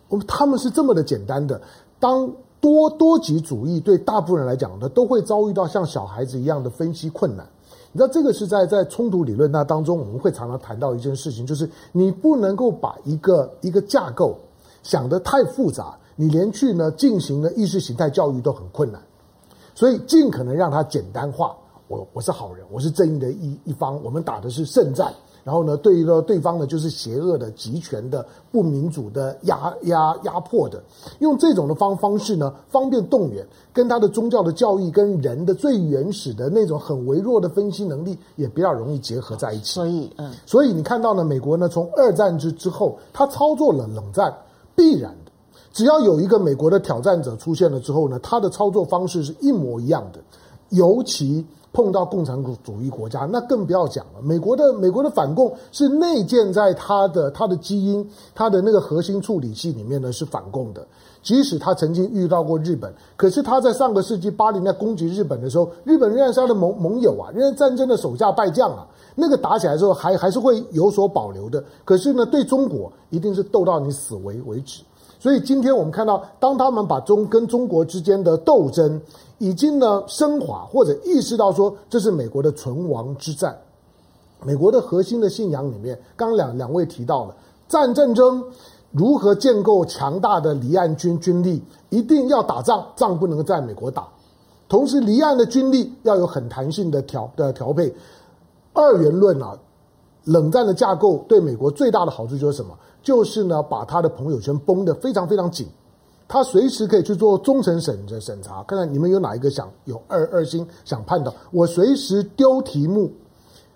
[0.08, 1.60] 我们他们是这么的简单的，
[2.00, 2.28] 当
[2.60, 7.46] 多多极主义对大部分人来讲呢，都会遭遇到像小孩子一样的分析困难。
[7.92, 14.36] 你知道这个是在在冲突理论那当中，我们会常常谈到一件事情，就是你不能够把一个一个架构
[14.82, 15.96] 想得太复杂。
[16.14, 19.00] 你连去呢进行了意识形态教育都很困难，
[19.74, 21.56] 所以尽可能让它简单化。
[21.86, 25.14] 我我是好人，我是正义的一一方，我们打的是胜战。
[25.48, 28.22] 然后呢，对于呢对方呢就是邪恶的、集权的、
[28.52, 30.78] 不民主的、压压压迫的，
[31.20, 39.72] 用这种的方方式呢，方便动员，跟他的宗教的教义跟人的最原始的那种很微弱的分析能力也比较容易结合在一起。
[39.72, 44.30] 所以，嗯，所以你看到呢，美国呢从二战之之后，他操作了冷战，
[44.76, 45.16] 必然。
[45.72, 50.20] 只要有一个美国的挑战者出现了之后呢，他的操作方式是一模一样的。
[50.68, 51.42] 尤其
[51.72, 54.22] 碰到共产主义国家，那更不要讲了。
[54.22, 60.86] 美国的美国的反共是内建在他的他的基因，他的那个核心处理器里面呢是反共的。
[61.20, 68.86] 即使他曾经遇到过日本，可是他在上个世纪八零年代攻击日本的时候，日本仍然是他的盟盟友啊，仍然战争的手下败将啊。
[69.14, 71.62] 那个打起来之后还 还是会有所保留的。
[71.84, 74.82] 可是呢，对中国一定是斗到你死为为止。
[75.20, 78.98] 所以今天我们看到，当他们把中跟中国之间的斗争
[79.38, 83.56] 已经呢升华，或者意识到说这是美国的存亡之战，
[84.44, 87.36] 美国的核心的信仰里面，刚刚两两位提到了
[87.68, 88.44] 战战争
[88.90, 94.08] 如何建构强大的离岸军军力，一定要打仗，仗不能在美国打，
[94.68, 97.94] 同时离岸的军力要有很弹性的调的调配。
[98.72, 99.58] 二元论啊，
[100.24, 102.76] 冷战的架构对美国最大的好处就是什么？
[103.02, 105.66] 就是呢，把他的朋友圈绷得非常非常紧，
[106.28, 113.10] 他随时可以去做忠诚审的审查，看看你们有哪一个想有二二心想判的，我随时丢题目，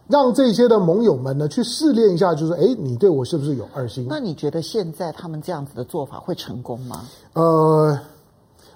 [0.06, 4.06] 让这些的盟友们呢去试炼一下，就是哎，你对我是不是有二心？
[4.08, 7.08] 那你觉得现在他们这样子的做法会成功吗？
[7.32, 7.98] 呃，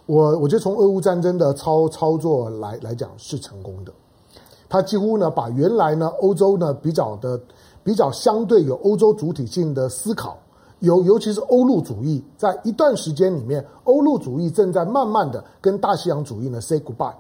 [0.07, 3.93] 我我觉得从俄乌战争的操操作来来讲是成功的，
[4.68, 7.39] 他几乎呢把原来呢欧洲呢比较的。
[7.87, 10.37] 比较相对有欧洲主体性的思考，
[10.81, 17.14] 尤尤其是欧陆主义，在一段时间里面，欧陆主义正在慢慢的跟大西洋主义呢 say goodbye。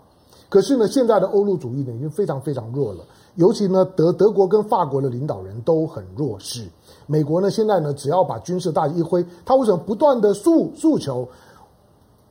[0.48, 3.00] 可是呢，现在的欧陆主义呢已经非常非常弱了，
[3.34, 6.68] 尤其呢德德国跟法国的领导人都很弱势。
[7.06, 11.26] 美国呢现在呢只要把军事大旗一挥，他为什么不断的诉诉求？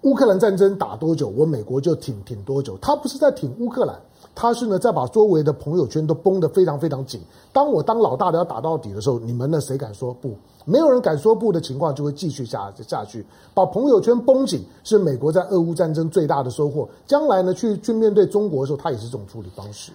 [0.03, 2.77] 乌克兰战争打多久，我美国就挺挺多久。
[2.77, 3.99] 他不是在挺乌克兰，
[4.35, 7.21] 他是呢在把周围的朋友圈都绷得非常非常紧。
[7.53, 10.35] 当我当老大的要打到底的时候，你们呢谁敢说不？
[10.65, 13.25] 没有人敢说不的情况，就会继续下下去。
[13.53, 16.89] 把朋友圈绷紧，是美国在俄乌战争最大的收获。
[17.07, 19.91] 将来呢去去面对中国的时候，他也是这种处理方式。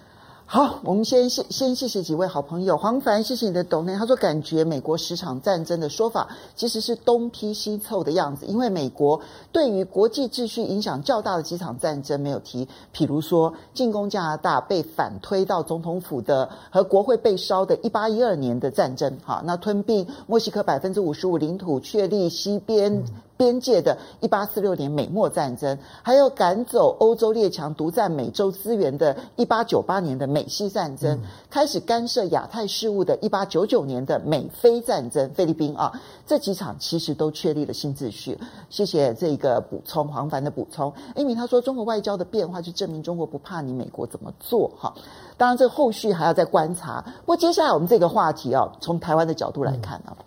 [0.53, 2.77] 好，我们先谢先谢谢几位好朋友。
[2.77, 3.95] 黄凡，谢谢你的抖内。
[3.95, 6.27] 他说，感觉美国十场战争的说法
[6.57, 9.21] 其实是东拼西凑的样子，因为美国
[9.53, 19.17] 对于国际秩序影响较大的几场战争没有提，譬如说进攻加拿大被反推到总统府的和国会被烧的一八一二年的战争。
[19.23, 23.05] 好，那吞并墨西哥百分之五十五领土，确立西边。
[23.41, 35.91] 嗯边界的一八四六年美墨战争，还有赶走欧洲列强、独占美洲资源的一八九八年的美西战争，嗯、开始干涉亚太事务的一八九九年的美菲战争，菲律宾啊，
[36.26, 38.38] 这几场其实都确立了新秩序。
[38.68, 40.93] 谢谢这个补充，黄凡的补充。
[41.14, 44.93] 艾米他说，中国外交的变化就证明中国不怕你美国怎么做哈。
[45.38, 47.03] 当然，这个后续还要再观察。
[47.20, 50.14] 不过接下来我们这个话题啊，从台湾的角度来看啊。
[50.18, 50.24] 嗯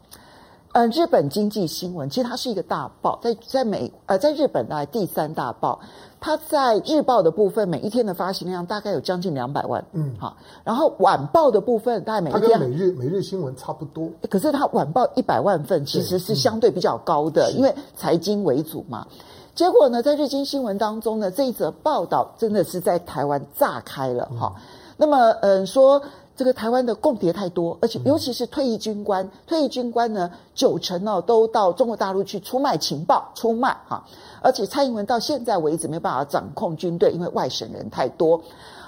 [0.74, 5.80] 嗯，日本经济新闻其实它是一个大报，在在美呃在日本大概第三大报，
[6.20, 19.06] 它在日报的部分每一天的发行量大概有将近两百万，嗯，好，然后晚报的部分大概每一天它跟每日每日新闻差不多，可是它晚报一百万份其实是相对比较高的，嗯、因为财经为主嘛。
[19.54, 24.62] 结果呢，在日经新闻当中呢，这一则报道真的是在台湾炸开了哈、嗯。
[24.98, 26.02] 那么嗯说。
[26.36, 34.04] 这个台湾的共谍太多，而且尤其是退役军官，退役军官呢，九成呢都到中国大陆去出卖情报，出卖哈。
[34.42, 38.42] 而且蔡英文到现在为止没有办法掌控军队，因为外省人太多。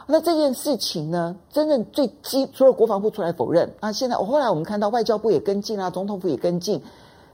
[0.07, 6.81] 那这件事情呢，真正最基，除了国防部出来否认，那现在我后来我们看到外交部也跟进啊，总统府也跟进，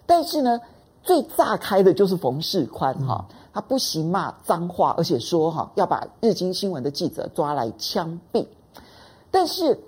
[0.06, 0.60] 但是呢，
[1.04, 8.46] 最炸开的就是冯世宽哈，他不惜骂脏话，而且说哈要把日经新闻的记者抓来枪毙，
[9.32, 9.80] 但是。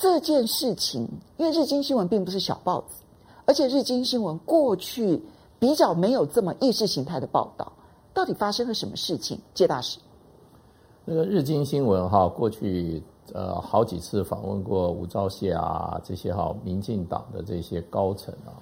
[0.00, 3.02] 这件事情，因为日经新闻并不是小报子，
[3.44, 5.22] 而且日经新闻过去
[5.58, 7.70] 比较没有这么意识形态的报道，
[8.14, 9.38] 到底发生了什么事情？
[9.52, 9.98] 介大使，
[11.04, 13.02] 那个日经新闻哈，过去
[13.34, 18.56] 呃好几次访问过吴钊燮啊这些哈民进党的这些高层啊，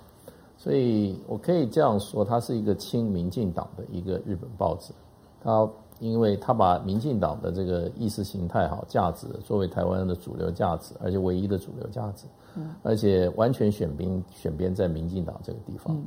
[0.57, 4.93] 所以我可以这样说，它是一个亲民进党的一个日本报纸，
[5.41, 5.71] 它。
[6.01, 12.27] 因为他把民进党的这个意识形态哈价值作为台湾的主流价值，而且唯一的主流价值，
[12.57, 15.97] 嗯，而且完全选边选边在民进党这个地方。
[15.97, 16.05] 嗯、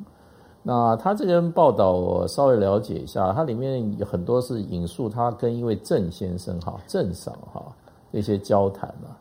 [0.63, 7.63] 那他这篇报道我稍微了解一下，它里面有很多是引述他跟一位郑先生哈郑赏哈
[8.11, 9.17] 这些交谈啊。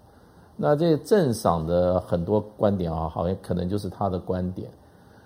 [0.57, 4.71] 那这郑赏的很多观点啊，好像可能就是他的观点。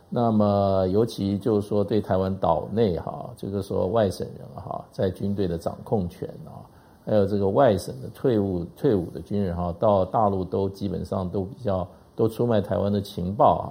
[0.08, 6.62] 那么，尤其就是说，对台湾岛内哈，就是说外省人哈，在军队的掌控权啊，
[7.04, 13.68] 还有这个外省的退伍退伍的军人哈，到大陆都基本上都比较都出卖台湾的情报啊，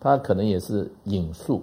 [0.00, 1.62] 他可能也是引述。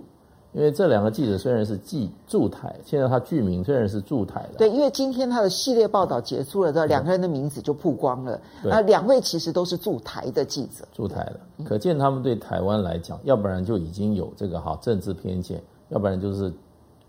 [0.53, 4.59] 因为这两个记者虽然是记驻台，现在他剧名虽然是驻台的。
[4.59, 8.39] 对，因为今天他的系列报道结束了，这两个人的名字就曝光了。
[8.69, 10.87] 啊，两位其实都是驻台的记者。
[10.93, 16.53] 驻台的，可见他们对台湾来讲，要不然就已经有这个哈政治偏见，要不然就是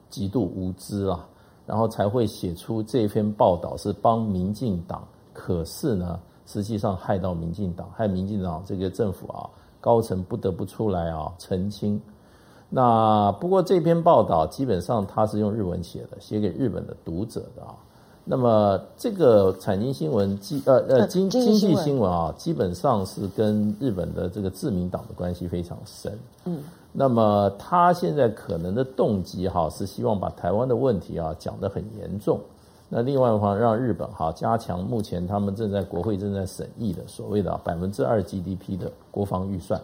[0.09, 1.29] 极度无知啊，
[1.67, 9.51] 然后才会写出这篇报道是帮民进党，可是呢，实际上害到民进党，害民进党这个政府啊，
[9.83, 12.01] 高层不得不出来啊澄清。
[12.77, 17.73] 那不过这篇报道基本上他是用日文写的，写给日本的读者的啊。
[18.25, 26.19] 那么这个产经新闻基呃呃经经济新闻啊，基本上是跟日本的这个自民党的关系非常深。
[26.47, 26.59] 嗯。
[26.91, 32.41] 那么他现在可能的动机哈，是希望把台湾的问题啊讲得很严重。
[32.89, 39.81] 那另外的话，让日本哈加强目前他们正在国会正在审议的所谓的百分之二 GDP 的国防预算。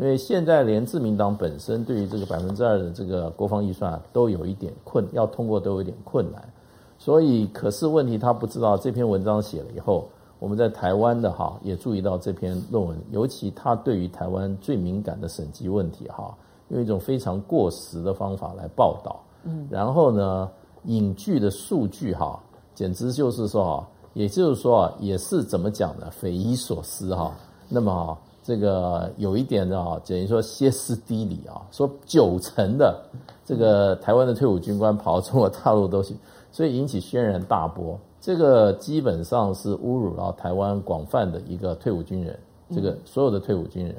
[0.00, 6.42] 因为现在连自民党本身对于这个百分之二的这个国防预算都有一点困，要通过都有一点困难，
[6.98, 16.34] 所以可是问题他不知道这篇文章写了以后，我们在台湾的哈也注意到这篇论文，尤其他对于台湾最敏感的审计问题哈，
[16.68, 20.50] 用一种非常过时的方法来报道，嗯，然后呢
[20.84, 22.40] 引据的数据哈，
[22.74, 26.10] 简直就是说，也就是说啊，也是怎么讲呢？
[26.10, 27.30] 匪夷所思哈，
[27.68, 28.16] 那么。
[28.50, 33.00] 这个有一点的啊，等于说歇斯底里啊，说九成的
[33.44, 36.16] 这个台湾的退伍军官跑到中国大陆都行，
[36.50, 37.96] 所以引起轩然大波。
[38.20, 42.36] 这个基本上是侮辱了台湾广泛的一个退伍军人，
[42.74, 43.94] 这个所有的退伍军人。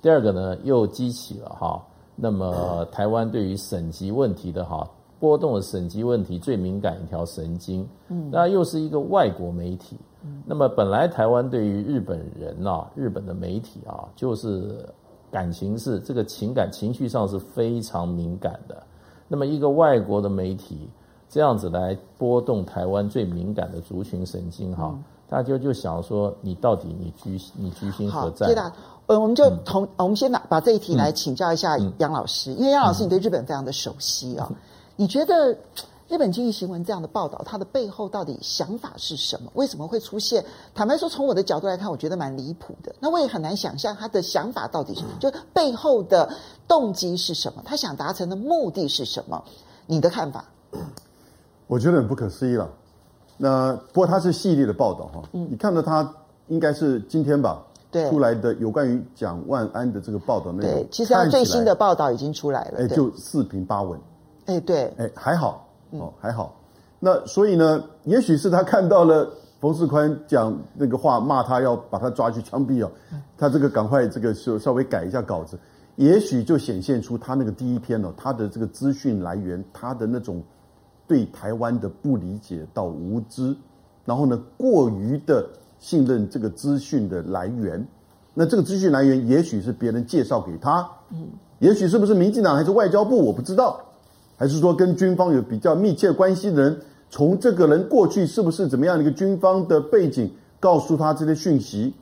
[0.00, 1.82] 第二个呢，又激起了哈，
[2.14, 4.88] 那么台湾对于省级问题的哈
[5.18, 7.84] 波动的审级问题最敏感一条神经。
[8.10, 9.96] 嗯，那又是一个外国媒体。
[10.24, 14.84] 嗯，那么本来台湾对于日本人啊，日本的媒体啊，就是
[15.30, 18.82] 感情是这个情感情绪上是非常敏感的。
[19.28, 20.88] 那么一个外国的媒体
[21.28, 24.90] 这样子来波动台湾最敏感的族群神经哈。
[24.92, 25.04] 嗯。
[25.30, 28.46] 大家就就想说，你到底你居你居心何在？
[28.54, 28.72] 好，
[29.08, 34.50] 呃，我们就同、嗯、我们先拿把这一题来请教一下杨老师，嗯、因为杨老师你对日本非常的熟悉啊、
[34.96, 35.54] 你觉得
[36.08, 39.50] 日本经济新闻这样的报道，它的背后到底想法是什么？
[39.54, 40.42] 为什么会出现？
[40.74, 42.94] 坦白说，从我的角度来看，我觉得蛮离谱的。
[42.98, 46.30] 那我也很难想象他的想法到底是什么，就背后的
[46.66, 47.62] 动机是什么？
[47.64, 49.44] 他想达成的目的是什么？
[49.86, 50.44] 你的看法？
[51.66, 52.70] 我觉得很不可思议了。
[53.36, 56.10] 那不过它是系列的报道哈，嗯，你看到它
[56.48, 64.00] 应该是今天吧，对，出来的有关于蒋万安的这个报道内容，对，其实它最新的报道已经出来了，哎，就四平八稳，
[64.46, 66.56] 哎，对，哎，还好，哦，还好。
[67.00, 69.30] 那所以呢，也许是他看到了
[69.60, 72.90] 冯世宽讲那个话，骂他要把他抓去枪毙哦，
[73.36, 75.58] 他这个赶快这个稍稍微改一下稿子，
[75.96, 80.42] 也许就显现出他那个第一篇哦，他的这个资讯来源，他的那种。
[81.06, 83.56] 对台湾的不理解到无知，
[84.04, 87.82] 然后呢，过于的信任这个资讯的来源，
[88.34, 91.28] 那这个资讯来源也许是别人介绍给他，嗯，
[91.60, 93.80] 也许是不是民进党还是外交部我不知道，
[94.38, 96.80] 还是说跟军方有比较密切关系的人，
[97.10, 101.92] 从这个人过去是不是怎么样的一个军方的背景，告诉他这些讯息，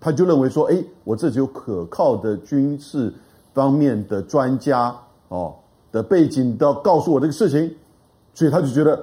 [0.00, 3.12] 他就认为说，哎，我这只有可靠的军事
[3.52, 4.96] 方面的专家
[5.28, 5.54] 哦
[5.92, 7.72] 的背景的告诉我这个事情。
[8.36, 9.00] 所以他就觉得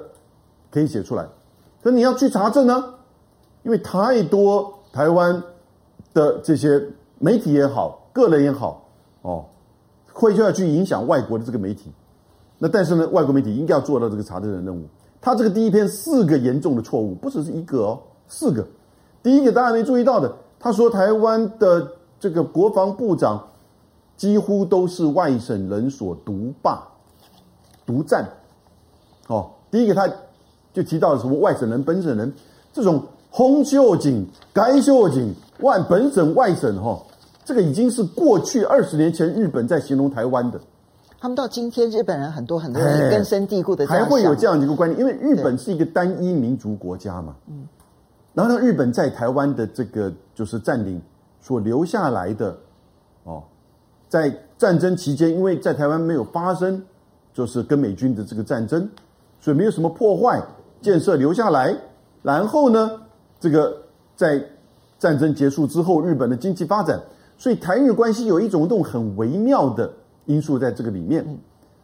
[0.70, 1.26] 可以写出来，
[1.82, 2.84] 可你要去查证呢，
[3.62, 5.42] 因为太多台湾
[6.12, 6.86] 的这些
[7.18, 8.86] 媒体也好，个人也好，
[9.22, 9.46] 哦，
[10.12, 11.90] 会就要去影响外国的这个媒体。
[12.62, 14.86] 那但是呢，外国媒体应该要做到这个查证的任务。
[15.20, 17.98] 他这个第一篇四个严重的错误，不只是一个哦，
[18.28, 18.64] 四个。
[19.20, 21.84] 第一个大家没注意到的，他说台湾的
[22.20, 23.48] 这个国防部长
[24.16, 26.86] 几乎都是外省人所独霸、
[27.84, 28.24] 独占。
[29.26, 30.08] 哦，第一个他
[30.72, 32.32] 就提到了什么外省人、本省人
[32.72, 37.02] 这种红袖锦、该袖警、外本省、外省哈、哦，
[37.44, 40.60] 这个已经是过去二十年前日本在形容台湾的。
[41.22, 47.36] 他们到今天，日本人很多很多人根深蒂固的还会有这样一个观念，因为日本是一个单一民族国家嘛。
[47.46, 47.64] 嗯。
[48.34, 51.00] 然后呢，日本在台湾的这个就是占领
[51.40, 52.58] 所留下来的
[53.22, 53.40] 哦，
[54.08, 56.82] 在战争期间，因为在台湾没有发生
[57.32, 58.90] 就是跟美军的这个战争。
[59.40, 60.42] 所以没有什么破坏，
[60.80, 61.72] 建设留下来，
[62.22, 62.90] 然后呢，
[63.38, 63.72] 这个
[64.16, 64.44] 在
[64.98, 67.00] 战争结束之后，日本的经济发展，
[67.38, 69.88] 所以台日关系有一种这种很微妙的
[70.26, 71.24] 因素在这个里面，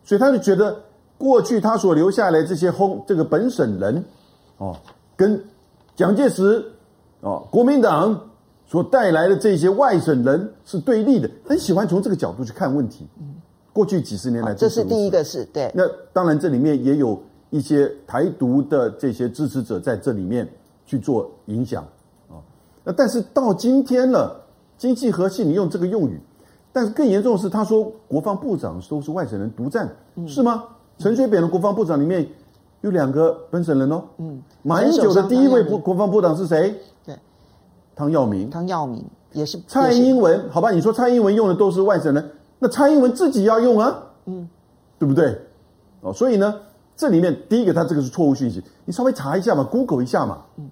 [0.05, 0.81] 所以他就觉得
[1.17, 4.05] 过去他所留下来这些轰这个本省人，
[4.59, 4.77] 哦，
[5.17, 5.43] 跟
[5.97, 6.65] 蒋介石
[7.21, 8.29] 哦国民党
[8.67, 13.07] 所带来的这些外省人是对立的，很喜欢从这个角度去看问题。
[13.73, 15.71] 过去几十年来，这是第一个是对。
[15.75, 17.21] 那当然这里面也有。
[17.51, 20.47] 一些台独的这些支持者在这里面
[20.85, 21.83] 去做影响
[22.29, 22.37] 啊，
[22.85, 24.39] 那但是到今天了，
[24.77, 26.21] 经济核心你用这个用语，
[26.73, 30.65] 但是更严重的是，他说国防部长都是外省人独占，嗯、是吗？
[30.99, 32.29] 陈水扁的国防部长里面
[32.81, 36.75] 有两个本省人哦，嗯，马英九的第一位部国防部长是谁？
[37.05, 37.17] 对，
[37.95, 40.71] 汤耀明，汤耀明也是蔡英文，好吧？
[40.71, 44.49] 你说蔡英文用的都是外省人，那蔡英文自己要用啊，嗯，
[44.99, 45.39] 对不对？
[46.01, 46.55] 哦，所以呢？
[46.97, 50.39] 这里面第一个，他这个是错误讯息，你稍微查一下嘛，Google 一下嘛。
[50.57, 50.69] 嗯，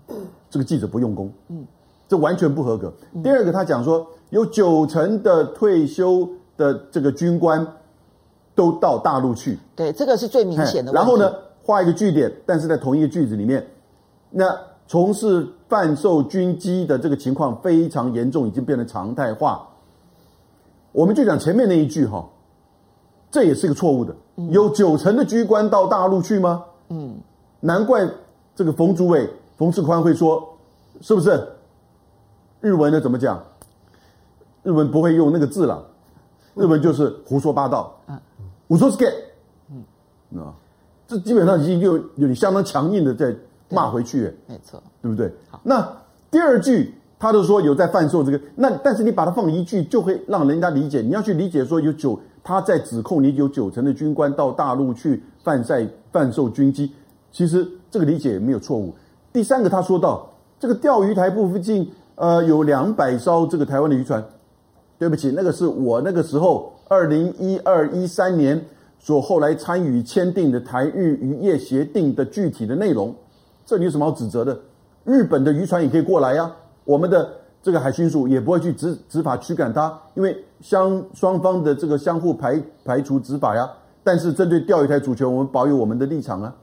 [0.51, 1.31] 这个记者不用功。
[1.47, 1.65] 嗯，
[2.09, 2.93] 这完全不合格。
[3.15, 7.67] 嗯、第二个，他讲说有九成的退休的这个军官
[8.55, 9.59] 都到大陆去。
[9.75, 10.93] 对，这个是最明显的。
[10.93, 13.67] 然后呢，画一个句点，但是在同一个句子里面，
[14.31, 14.57] 那
[14.87, 19.69] 从事贩售军机的这个情况非常严重，已经变成常态化。
[20.93, 22.29] 我们就讲前面那一句哈。
[23.29, 24.15] 这也是个错误的，
[24.51, 26.65] 有九成的军官到大陆去吗？
[26.89, 27.17] 嗯，
[27.61, 28.09] 难怪
[28.55, 30.57] 这个冯主委冯世宽会说，
[31.03, 31.47] 是不是？
[32.61, 33.45] 日文的怎么讲？
[34.67, 35.81] 日文不会用那个字了，
[36.57, 37.97] 日文就是胡说八道。
[38.09, 38.19] 嗯，
[38.67, 39.07] 我说是 gay。
[39.71, 40.53] 嗯，啊，
[41.07, 43.33] 这基本上已经有有你相当强硬的在
[43.69, 45.33] 骂回去，没错，对不对？
[45.49, 45.89] 好，那
[46.33, 52.19] 第二句他都说有在贩售这个，那但是你把它放一句，就会让人家理解，你要去理解说有九。
[52.43, 56.93] 他在指控你有九成的军官到大陆去贩晒、贩售军机，
[57.33, 58.95] 其实这个理解也没有错误。
[59.33, 64.25] 第三个，他说到这个钓鱼台附近，呃，有两百艘这个台湾的渔船。
[64.99, 68.63] 对不起，那个是我那个时候二零一二一三年
[68.99, 73.15] 所后来参与签订的台日渔业协定的具体的内容，
[73.65, 74.59] 这里有什么好指责的？
[75.05, 77.31] 日本的渔船也可以过来呀、啊，我们的
[77.63, 83.71] 这个海巡署也不会去执执法驱赶他，因为相双方的这个相互排排除执法呀。
[84.03, 86.55] 但是针对钓鱼台主权，我们保有我们的立场啊，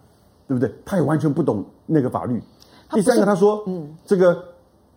[0.48, 0.74] 对不对？
[0.86, 2.42] 他也完全不懂那个法律。
[2.92, 4.44] 第三个，他说，嗯，这个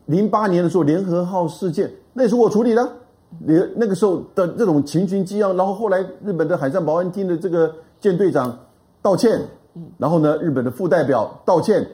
[0.06, 2.88] 零八年的时候联合号事件，那也是我处理的。
[3.40, 8.58] 连那个时候的这种情军激昂，然后后来日本的海上保安厅的这个舰队长
[9.02, 9.40] 道歉，
[9.98, 11.86] 然后呢，日本的副代表道歉，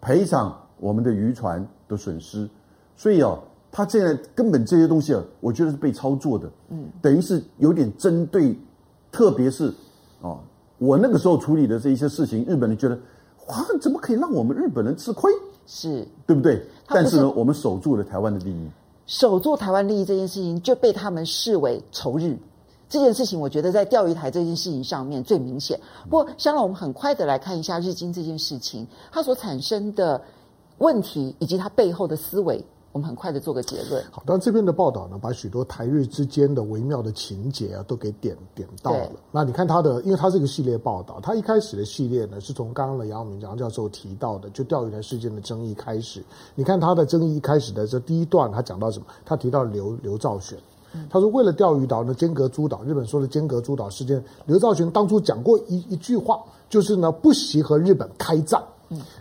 [0.00, 2.48] 赔偿我们的渔船的损失。
[2.96, 3.38] 所以啊，
[3.72, 8.56] 他现在根本这些东西啊，我觉得是被操作的，嗯，等于是有点针对，
[9.10, 9.72] 特别是
[10.20, 10.38] 啊，
[10.78, 12.98] 我那个时候处理的这一些事情，日本人觉得
[13.48, 15.32] 哇，怎么可以让我们日本人吃亏？
[15.66, 16.60] 是对不对？
[16.88, 18.68] 但是呢，我们守住了台湾的利益。
[19.10, 22.38] 守住台湾利益这件事情，就被他们视为仇日。
[22.88, 25.76] 这件事情，我觉得在钓鱼台这件事情上面最明显。
[26.08, 30.22] 不过，香兰，我们很快的来看一下日经这件事情，它所产生的
[30.78, 32.64] 问题以及它背后的思维。
[32.92, 34.04] 我们很快的做个结论。
[34.10, 39.12] 好，但这边的报道呢，把许多台日之间的微妙的情节啊，都给点点到了。
[39.30, 46.20] 那你看他的，因为他是一个系列报道，他一开始的系列呢，是从刚刚的杨永明杨教授提到的，就钓鱼台事件的争议开始。
[46.56, 49.06] 你看他的争议一开始的这第一段，他讲到什么？
[49.24, 50.58] 他提到刘刘兆玄，
[51.08, 58.60] 他说为了钓鱼岛呢，尖阁诸岛，日本说的尖阁诸岛事件，刘兆玄当初讲过一一句话，就是呢，不惜和日本开战。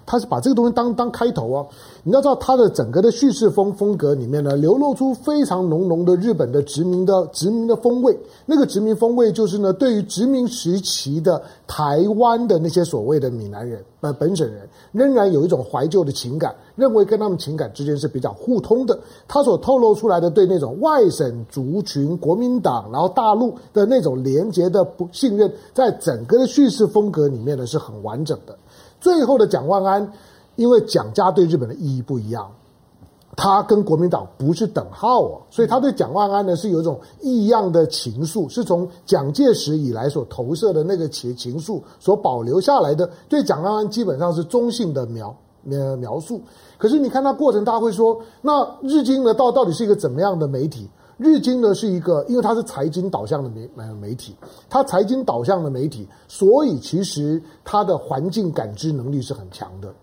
[0.05, 1.67] 他是把这个东西当当开头哦，
[2.03, 8.17] 你要知道他的整个的叙事风风格里面呢，流露出非常浓浓的日本的殖民的殖民的风味。
[8.45, 18.99] 那个殖民风味就是呢，对于殖民时期的台湾的那些所谓的闽南人、呃本省人，仍然有一种怀旧的情感，认为跟他们情感之间是比较互通的。
[19.28, 28.57] 他所透露出来的对那种外省族群、国民党，然后大陆的那种连结的不信任，在整个的叙事风格里面呢，是很完整的。
[28.99, 30.11] 最后的蒋万安，
[30.55, 32.49] 因为蒋家对日本的意义不一样，
[33.35, 43.09] 他跟国民党不是等号哦，所以他对蒋万安呢是有一种异样的情愫，是从蒋介石以来所投射的那个情情愫所保留下来的。
[43.29, 45.33] 对蒋万安基本上是中性的描
[45.63, 46.41] 描描述。
[46.77, 50.89] 可是你看他过程，大家会说，那日经呢到到底是一个怎么样的媒体？
[51.20, 54.34] 日经呢是一个，因为它是财经导向的媒媒媒体，
[54.70, 59.93] 它财经导向的媒体，所以其实它的环境感知能力是很强的。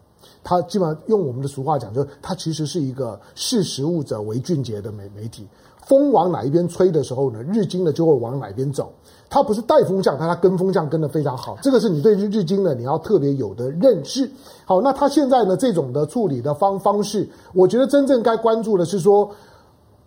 [0.44, 5.48] 它基本上用我们的俗话讲，就是它其实是一个识时务者为俊杰的媒媒体。
[5.86, 8.92] 风往哪一边吹的时候呢，日经呢就会往哪边走。
[9.30, 11.56] 它不是带风向，但它跟风向跟得非常好。
[11.62, 14.30] 这个是你对日日经呢你要特别有的认识。
[14.66, 19.30] 好，那它现在呢这种的处理的方方式，我觉得真正该关注的是说。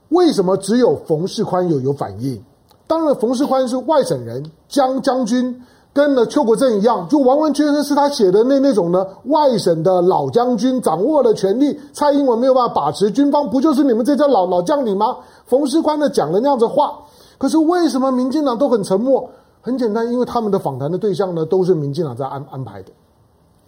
[0.09, 2.41] 为什么只有冯世宽有有反应？
[2.87, 15.17] 当然，冯世宽是外省人，将将军跟了邱国正一样，就完完全全是他写的那那种呢，外省的老将军掌握了权力，蔡英文没有办法把持军方，不就是你们这些老老将领吗？
[15.45, 16.99] 冯世宽呢讲了那样子话，
[17.37, 19.29] 可是为什么民进党都很沉默？
[19.61, 22.89] 很简单，因为他们的访谈的对象呢都是民进党在安安排的，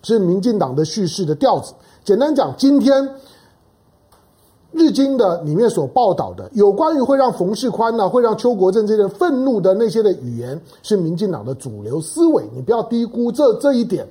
[0.01, 1.73] 是民进党的叙事的调子。
[2.03, 3.07] 简单讲，今天。
[4.71, 12.43] 日经的里面所报道的有关于会让冯世宽呢，会让邱国正这些愤怒的那些的语言，是民进党的主流思维。
[12.55, 14.07] 你不要低估这这一点，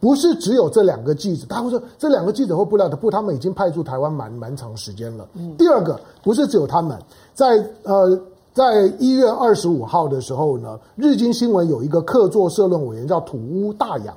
[0.00, 1.46] 不是只有这两个记者。
[1.48, 5.26] 他会说这两个记者会不了的不，他们已经派驻台湾蛮蛮长时间了。
[5.56, 6.98] 第二个不是只有他们，
[7.32, 8.18] 在呃，
[8.52, 14.14] 在一月二十五号的时候呢，日经新闻有一个客座社论委员叫土屋大洋。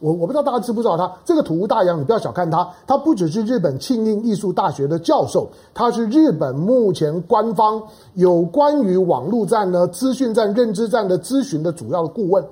[0.00, 7.82] 我我不知道大家知不知道他这个土屋大洋，你不要小看他，他不只是日本庆应艺术大学的教授，他是日本目前官方
[8.14, 12.44] 有关于网络战呢、资讯战、认知战的咨询的主要的顾问，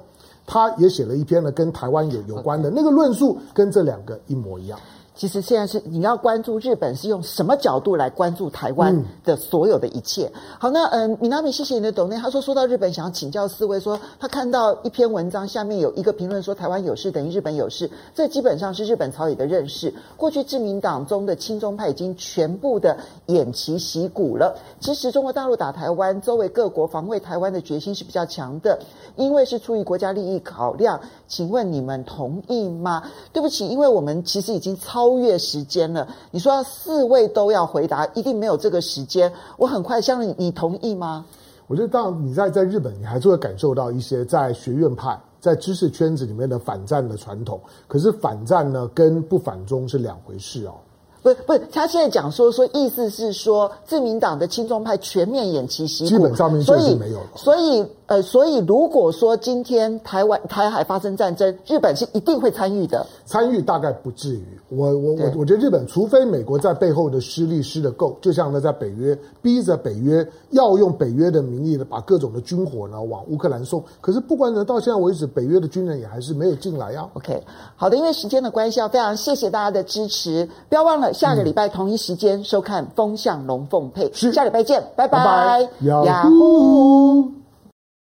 [0.47, 4.79] 他也写了一篇呢跟台湾有有关的那个论述，跟这两个一模一样。
[5.17, 8.95] 其实现在是你要关注日本是用什么角度来关注台湾
[9.25, 10.31] 的所有的一切。
[10.35, 12.17] 嗯、好，那嗯，米娜米，谢谢你的抖内。
[12.19, 19.91] 他说说到日本，想要请教四位，说他看到一篇文章下面有一个评论说台湾有事等于日本有事，这基本上是日本朝野的认识。
[20.19, 22.95] 过去自民党中的亲中派已经全部的
[23.27, 24.55] 偃旗息鼓了。
[24.81, 28.79] 其实中国大陆打台湾，周围各国防卫台湾的决心是比较强的，
[29.17, 31.01] 因为是出于国家利益考量。
[31.27, 33.03] 请问你们同意吗？
[33.33, 35.06] 对不起，因为我们其实已经超。
[35.07, 39.33] 超越时间了，你说要四位都要回答，一定没有这个时间。
[39.57, 41.25] 我很快，相信，你同意吗？
[41.69, 47.61] 我觉得，到你在在日本，你还是会感受到一些在学院派、在知识圈子里面的反战的传统。
[47.87, 50.75] 可是反战呢，跟不反中是两回事哦。
[51.23, 57.27] 不是不是，他现在讲说说，意思是说，自民党的亲中派全面偃旗息鼓，基本上面就是没有了。
[57.37, 57.59] 所以。
[57.59, 63.05] 所以呃，所以如果说今天台湾台海发生战争，日本是一定会参与的。
[63.25, 65.33] 参与大概不至于，我我我对。
[65.37, 77.09] 我觉得日本除非美国在背后的施力施的够，就像呢在北约逼着北约要用北约的名义呢把各种的军火呢往乌克兰送，可是不管呢到现在为止，北约的军人也还是没有进来呀。
[77.15, 77.43] OK，
[77.75, 84.33] 好的，因为时间的关系，要非常谢谢大家的支持，不要忘了下个礼拜同一时间收看《风向龙凤配》，是。
[84.33, 85.69] 下礼拜见，拜拜。
[85.81, 87.33] 雅虎